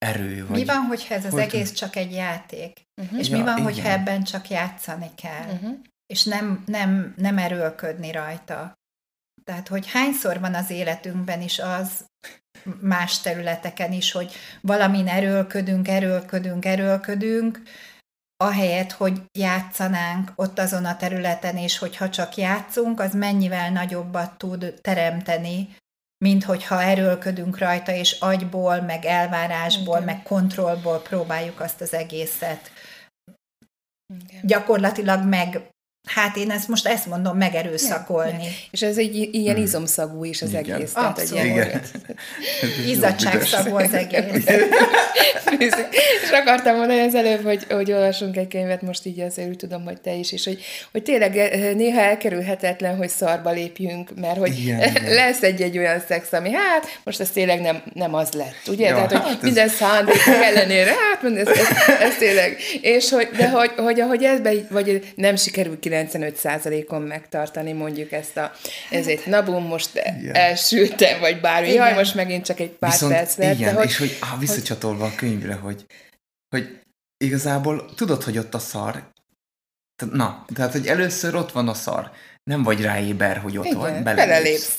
erő. 0.00 0.46
Vagy 0.46 0.58
mi 0.58 0.64
van, 0.64 0.80
hogyha 0.80 1.14
ez 1.14 1.24
az 1.24 1.34
egész 1.34 1.68
tud... 1.68 1.76
csak 1.76 1.96
egy 1.96 2.12
játék? 2.12 2.82
Uh-huh. 3.02 3.18
És 3.18 3.28
ja, 3.28 3.36
mi 3.36 3.42
van, 3.42 3.52
igen. 3.52 3.64
hogyha 3.64 3.88
ebben 3.88 4.24
csak 4.24 4.48
játszani 4.48 5.10
kell? 5.14 5.52
Uh-huh. 5.52 5.78
És 6.06 6.24
nem, 6.24 6.62
nem, 6.66 7.14
nem 7.16 7.38
erőlködni 7.38 8.12
rajta? 8.12 8.78
Tehát, 9.44 9.68
hogy 9.68 9.90
hányszor 9.90 10.40
van 10.40 10.54
az 10.54 10.70
életünkben 10.70 11.42
is 11.42 11.58
az, 11.58 12.04
más 12.80 13.20
területeken 13.20 13.92
is, 13.92 14.12
hogy 14.12 14.32
valamin 14.60 15.08
erőlködünk, 15.08 15.88
erőlködünk, 15.88 16.64
erőlködünk, 16.64 17.62
ahelyett, 18.36 18.92
hogy 18.92 19.22
játszanánk 19.38 20.32
ott 20.34 20.58
azon 20.58 20.84
a 20.84 20.96
területen, 20.96 21.56
és 21.56 21.78
hogyha 21.78 22.10
csak 22.10 22.34
játszunk, 22.34 23.00
az 23.00 23.14
mennyivel 23.14 23.70
nagyobbat 23.70 24.38
tud 24.38 24.74
teremteni, 24.80 25.76
mint 26.24 26.44
hogyha 26.44 26.82
erőlködünk 26.82 27.58
rajta, 27.58 27.92
és 27.92 28.16
agyból, 28.20 28.80
meg 28.80 29.04
elvárásból, 29.04 30.00
Igen. 30.00 30.14
meg 30.14 30.22
kontrollból 30.22 30.98
próbáljuk 30.98 31.60
azt 31.60 31.80
az 31.80 31.92
egészet 31.92 32.70
Igen. 34.14 34.40
gyakorlatilag 34.42 35.24
meg 35.24 35.70
Hát 36.04 36.36
én 36.36 36.50
ezt 36.50 36.68
most 36.68 36.86
ezt 36.86 37.06
mondom, 37.06 37.36
megerőszakolni. 37.36 38.44
Ja, 38.44 38.50
és 38.70 38.82
ez 38.82 38.98
egy 38.98 39.28
ilyen 39.32 39.54
hmm. 39.54 39.64
izomszagú 39.64 40.24
is 40.24 40.42
az 40.42 40.48
Igen. 40.48 40.74
egész. 40.74 40.92
Tehát, 40.92 41.18
Abszolút. 41.18 41.44
Igen. 41.44 41.82
Izzadságszagú 42.92 43.76
az 43.76 43.92
egész. 43.92 44.46
és 46.22 46.30
akartam 46.32 46.76
mondani 46.76 47.00
az 47.00 47.14
előbb, 47.14 47.44
hogy, 47.44 47.66
hogy 47.68 47.92
olvasunk 47.92 48.36
egy 48.36 48.48
könyvet, 48.48 48.82
most 48.82 49.06
így 49.06 49.20
azért 49.20 49.48
úgy 49.48 49.56
tudom, 49.56 49.84
hogy 49.84 50.00
te 50.00 50.12
is, 50.12 50.32
és 50.32 50.44
hogy, 50.44 50.62
hogy 50.92 51.02
tényleg 51.02 51.36
eh, 51.36 51.74
néha 51.74 52.00
elkerülhetetlen, 52.00 52.96
hogy 52.96 53.08
szarba 53.08 53.50
lépjünk, 53.50 54.10
mert 54.20 54.38
hogy 54.38 54.58
igen, 54.58 54.92
lesz 55.20 55.42
egy-egy 55.42 55.78
olyan 55.78 56.02
szex, 56.08 56.32
ami 56.32 56.52
hát 56.52 56.98
most 57.04 57.20
ez 57.20 57.30
tényleg 57.30 57.60
nem, 57.60 57.82
nem 57.92 58.14
az 58.14 58.32
lett, 58.32 58.68
ugye? 58.68 58.88
Ja, 58.88 58.94
Tehát, 58.94 59.12
hogy 59.12 59.20
hát 59.20 59.42
minden 59.42 59.66
ez... 59.66 59.74
szándék 59.74 60.26
ellenére, 60.26 60.90
hát 60.90 61.24
ez, 61.24 61.48
ez, 61.48 61.66
ez, 62.00 62.16
tényleg. 62.18 62.56
És 62.80 63.10
hogy, 63.10 63.28
de 63.36 63.48
hogy, 63.48 63.70
hogy 63.76 64.00
ahogy 64.00 64.24
ezbe, 64.24 64.52
vagy 64.70 65.12
nem 65.14 65.36
sikerül 65.36 65.78
95%-on 65.90 67.02
megtartani 67.02 67.72
mondjuk 67.72 68.12
ezt 68.12 68.36
a, 68.36 68.52
ezért 68.90 69.26
nabum 69.26 69.66
most 69.66 69.90
igen. 69.94 70.34
elsülte, 70.34 71.18
vagy 71.18 71.40
bármi, 71.40 71.68
igen. 71.68 71.86
jaj, 71.86 71.94
most 71.94 72.14
megint 72.14 72.44
csak 72.44 72.60
egy 72.60 72.70
pár 72.70 72.90
Viszont 72.90 73.12
perc 73.12 73.36
lett. 73.36 73.54
Igen, 73.54 73.74
de 73.74 73.78
hogy, 73.80 73.88
és 73.88 73.98
hogy 73.98 74.16
ah, 74.20 74.38
visszacsatolva 74.38 75.04
hogy... 75.04 75.12
a 75.12 75.16
könyvre, 75.16 75.54
hogy, 75.54 75.84
hogy 76.48 76.80
igazából 77.24 77.94
tudod, 77.94 78.22
hogy 78.22 78.38
ott 78.38 78.54
a 78.54 78.58
szar, 78.58 79.08
na, 80.12 80.44
tehát, 80.54 80.72
hogy 80.72 80.86
először 80.86 81.34
ott 81.34 81.52
van 81.52 81.68
a 81.68 81.74
szar, 81.74 82.10
nem 82.42 82.62
vagy 82.62 82.80
ráéber, 82.80 83.36
hogy 83.36 83.58
ott 83.58 83.64
igen, 83.64 83.78
van, 83.78 84.02
belelépsz. 84.02 84.78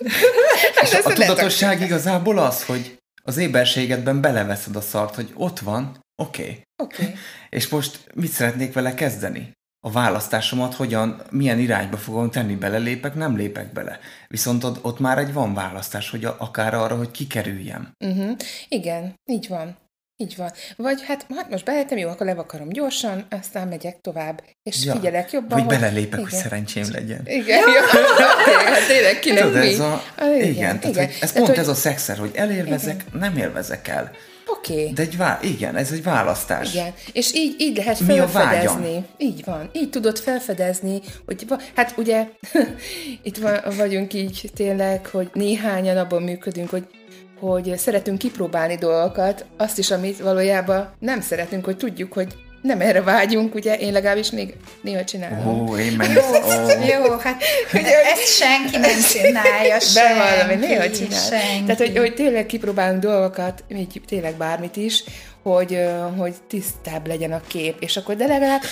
és 0.82 0.92
a, 1.04 1.08
a 1.08 1.12
tudatosság 1.12 1.80
igazából 1.80 2.38
az, 2.38 2.64
hogy 2.64 2.98
az 3.22 3.36
éberségedben 3.36 4.20
beleveszed 4.20 4.76
a 4.76 4.80
szart, 4.80 5.14
hogy 5.14 5.32
ott 5.34 5.58
van, 5.58 6.04
oké. 6.22 6.42
Okay. 6.42 6.60
Okay. 6.78 7.14
És 7.48 7.68
most 7.68 8.00
mit 8.14 8.30
szeretnék 8.30 8.72
vele 8.72 8.94
kezdeni? 8.94 9.55
A 9.86 9.90
választásomat 9.90 10.74
hogyan, 10.74 11.22
milyen 11.30 11.58
irányba 11.58 11.96
fogom 11.96 12.30
tenni, 12.30 12.54
belelépek, 12.54 13.14
nem 13.14 13.36
lépek 13.36 13.72
bele. 13.72 13.98
Viszont 14.28 14.64
ott, 14.64 14.84
ott 14.84 14.98
már 14.98 15.18
egy 15.18 15.32
van 15.32 15.54
választás, 15.54 16.10
hogy 16.10 16.24
a, 16.24 16.36
akár 16.38 16.74
arra, 16.74 16.96
hogy 16.96 17.10
kikerüljem. 17.10 17.92
Uh-huh. 18.04 18.36
Igen, 18.68 19.14
így 19.24 19.46
van. 19.48 19.76
Így 20.16 20.36
van. 20.36 20.50
Vagy 20.76 21.02
hát, 21.02 21.26
hát 21.34 21.50
most 21.50 21.64
beléptem, 21.64 21.98
jó, 21.98 22.08
akkor 22.08 22.26
levakarom 22.26 22.68
gyorsan, 22.68 23.26
aztán 23.30 23.68
megyek 23.68 24.00
tovább, 24.00 24.42
és 24.62 24.84
ja. 24.84 24.92
figyelek 24.92 25.32
jobban. 25.32 25.58
Vagy 25.58 25.78
belelépek, 25.78 26.18
igen. 26.18 26.30
hogy 26.30 26.38
szerencsém 26.38 26.86
legyen. 26.92 27.20
Igen, 27.24 27.58
ja. 27.58 27.98
hát 28.72 28.86
tényleg 28.86 29.18
kinek 29.18 29.42
Tudod, 29.42 29.60
mi? 29.60 29.72
Ez 29.72 29.78
a, 29.78 30.02
ah, 30.18 30.36
igen, 30.36 30.48
igen, 30.48 30.80
tehát, 30.80 30.96
igen. 30.96 31.08
ez 31.08 31.18
tehát, 31.18 31.34
pont 31.34 31.48
hogy... 31.48 31.58
ez 31.58 31.68
a 31.68 31.74
szexer, 31.74 32.18
hogy 32.18 32.30
elélvezek, 32.34 33.04
igen. 33.08 33.18
nem 33.18 33.36
élvezek 33.36 33.88
el. 33.88 34.12
Oké. 34.46 34.72
Okay. 34.72 34.92
De 34.92 35.02
egy 35.02 35.16
vá- 35.16 35.44
igen, 35.44 35.76
ez 35.76 35.92
egy 35.92 36.02
választás. 36.02 36.74
Igen, 36.74 36.94
és 37.12 37.34
így, 37.34 37.54
így 37.58 37.76
lehet 37.76 38.00
Mi 38.00 38.06
felfedezni. 38.06 39.04
Így 39.18 39.44
van, 39.44 39.70
így 39.72 39.90
tudod 39.90 40.18
felfedezni, 40.18 41.00
hogy 41.26 41.46
hát 41.74 41.94
ugye 41.96 42.28
itt 43.22 43.36
van, 43.36 43.60
vagyunk 43.76 44.14
így 44.14 44.50
tényleg, 44.54 45.06
hogy 45.06 45.30
néhányan 45.32 45.96
abban 45.96 46.22
működünk, 46.22 46.70
hogy 46.70 46.86
hogy 47.40 47.78
szeretünk 47.78 48.18
kipróbálni 48.18 48.74
dolgokat, 48.74 49.44
azt 49.56 49.78
is, 49.78 49.90
amit 49.90 50.20
valójában 50.20 50.92
nem 50.98 51.20
szeretünk, 51.20 51.64
hogy 51.64 51.76
tudjuk, 51.76 52.12
hogy 52.12 52.34
nem 52.66 52.80
erre 52.80 53.02
vágyunk, 53.02 53.54
ugye? 53.54 53.76
Én 53.76 53.92
legalábbis 53.92 54.30
még 54.30 54.54
néha 54.80 55.04
csinálom. 55.04 55.68
Ó, 55.68 55.76
én 55.76 55.92
meg... 55.92 56.12
Jó, 56.12 56.22
oh. 56.22 56.86
jó, 56.88 57.16
hát 57.18 57.42
ugye, 57.72 58.02
ezt 58.12 58.36
senki 58.36 58.76
nem 58.76 59.00
csinálja, 59.12 59.80
senki. 59.80 60.08
Bevallom, 60.18 60.50
én 60.50 60.58
néha 60.58 60.90
csinálom. 60.90 61.28
Senki. 61.28 61.62
Tehát, 61.62 61.78
hogy, 61.78 61.96
hogy 61.96 62.14
tényleg 62.14 62.46
kipróbálunk 62.46 63.00
dolgokat, 63.00 63.64
még 63.68 63.86
tényleg 64.06 64.34
bármit 64.34 64.76
is, 64.76 65.04
hogy, 65.42 65.78
hogy 66.16 66.34
tisztább 66.48 67.06
legyen 67.06 67.32
a 67.32 67.40
kép, 67.46 67.76
és 67.80 67.96
akkor 67.96 68.16
de 68.16 68.26
legalább 68.26 68.62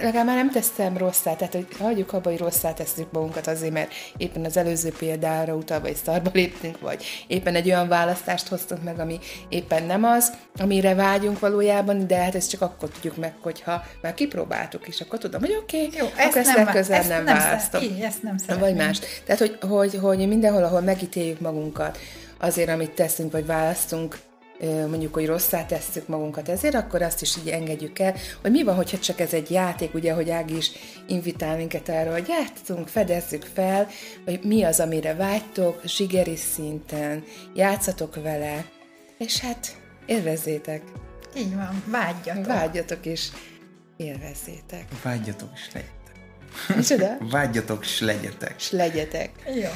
legalább 0.00 0.26
már 0.26 0.36
nem 0.36 0.50
teszem 0.50 0.96
rosszát, 0.96 1.38
tehát 1.38 1.54
hogy 1.54 1.66
hagyjuk 1.78 2.12
abba, 2.12 2.30
hogy 2.30 2.38
rosszát 2.38 2.76
tesszük 2.76 3.12
magunkat 3.12 3.46
azért, 3.46 3.72
mert 3.72 3.92
éppen 4.16 4.44
az 4.44 4.56
előző 4.56 4.92
példára 4.98 5.54
utalva 5.54 5.86
egy 5.86 5.96
szarba 6.04 6.30
léptünk, 6.32 6.80
vagy 6.80 7.04
éppen 7.26 7.54
egy 7.54 7.66
olyan 7.66 7.88
választást 7.88 8.48
hoztunk 8.48 8.82
meg, 8.82 8.98
ami 8.98 9.18
éppen 9.48 9.82
nem 9.82 10.04
az, 10.04 10.32
amire 10.58 10.94
vágyunk 10.94 11.38
valójában, 11.38 12.06
de 12.06 12.16
hát 12.16 12.34
ezt 12.34 12.50
csak 12.50 12.60
akkor 12.60 12.88
tudjuk 12.88 13.16
meg, 13.16 13.34
hogyha 13.40 13.82
már 14.02 14.14
kipróbáltuk, 14.14 14.88
és 14.88 15.00
akkor 15.00 15.18
tudom, 15.18 15.40
hogy 15.40 15.56
oké, 15.62 15.84
okay, 15.84 15.98
Jó, 15.98 16.06
ezt, 16.16 16.36
ezt 16.36 16.54
nem, 16.54 16.64
legközelebb 16.64 17.00
ezt 17.00 17.08
nem, 17.08 17.24
nem 17.24 17.36
választom. 17.38 17.82
Így, 17.82 18.00
ezt 18.00 18.22
nem 18.22 18.36
Vagy 18.58 18.74
más. 18.74 18.98
Tehát, 19.24 19.40
hogy, 19.40 19.58
hogy, 19.68 19.98
hogy 20.00 20.28
mindenhol, 20.28 20.64
ahol 20.64 20.80
megítéljük 20.80 21.40
magunkat 21.40 21.98
azért, 22.38 22.68
amit 22.68 22.90
teszünk, 22.90 23.32
vagy 23.32 23.46
választunk, 23.46 24.18
mondjuk, 24.64 25.14
hogy 25.14 25.26
rosszá 25.26 25.66
tesszük 25.66 26.08
magunkat 26.08 26.48
ezért, 26.48 26.74
akkor 26.74 27.02
azt 27.02 27.22
is 27.22 27.36
így 27.36 27.48
engedjük 27.48 27.98
el, 27.98 28.14
hogy 28.42 28.50
mi 28.50 28.62
van, 28.62 28.74
hogyha 28.74 28.98
csak 28.98 29.20
ez 29.20 29.32
egy 29.32 29.50
játék, 29.50 29.94
ugye, 29.94 30.12
hogy 30.12 30.30
Ági 30.30 30.56
is 30.56 30.70
invitál 31.06 31.56
minket 31.56 31.88
arra, 31.88 32.12
hogy 32.12 32.28
játszunk, 32.28 32.88
fedezzük 32.88 33.42
fel, 33.54 33.88
hogy 34.24 34.40
mi 34.42 34.62
az, 34.62 34.80
amire 34.80 35.14
vágytok, 35.14 35.80
zsigeri 35.84 36.36
szinten, 36.36 37.24
játszatok 37.54 38.14
vele, 38.22 38.64
és 39.18 39.40
hát 39.40 39.76
élvezzétek. 40.06 40.82
Így 41.36 41.54
van, 41.54 41.82
vágyjatok. 41.86 42.46
Vágyjatok 42.46 43.06
és 43.06 43.28
élvezzétek. 43.96 44.84
Vágyjatok 45.02 45.48
és 45.54 45.70
legyetek. 45.72 45.96
Micsoda? 46.76 47.16
Vágyjatok 47.36 47.84
és 47.84 48.00
legyetek. 48.00 48.54
És 48.58 48.70
legyetek. 48.70 49.30
Jó. 49.46 49.70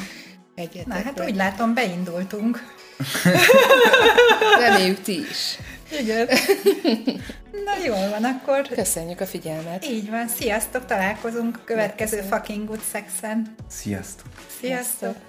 Egyetek 0.54 0.86
Na 0.86 0.94
hát 0.94 1.20
úgy 1.20 1.34
látom, 1.34 1.74
beindultunk. 1.74 2.77
Reméljük 4.60 5.00
ti 5.00 5.20
is. 5.30 5.58
Igen. 6.00 6.28
Na 7.64 7.84
jól 7.84 8.08
van, 8.08 8.24
akkor... 8.24 8.62
Köszönjük 8.62 9.20
a 9.20 9.26
figyelmet. 9.26 9.84
Így 9.84 10.10
van. 10.10 10.28
Sziasztok, 10.28 10.86
találkozunk 10.86 11.56
a 11.56 11.64
következő 11.64 12.20
Fucking 12.20 12.66
Good 12.66 12.82
Sexen. 12.92 13.54
Sziasztok. 13.70 14.26
Sziasztok. 14.60 15.10
Sziasztok. 15.10 15.27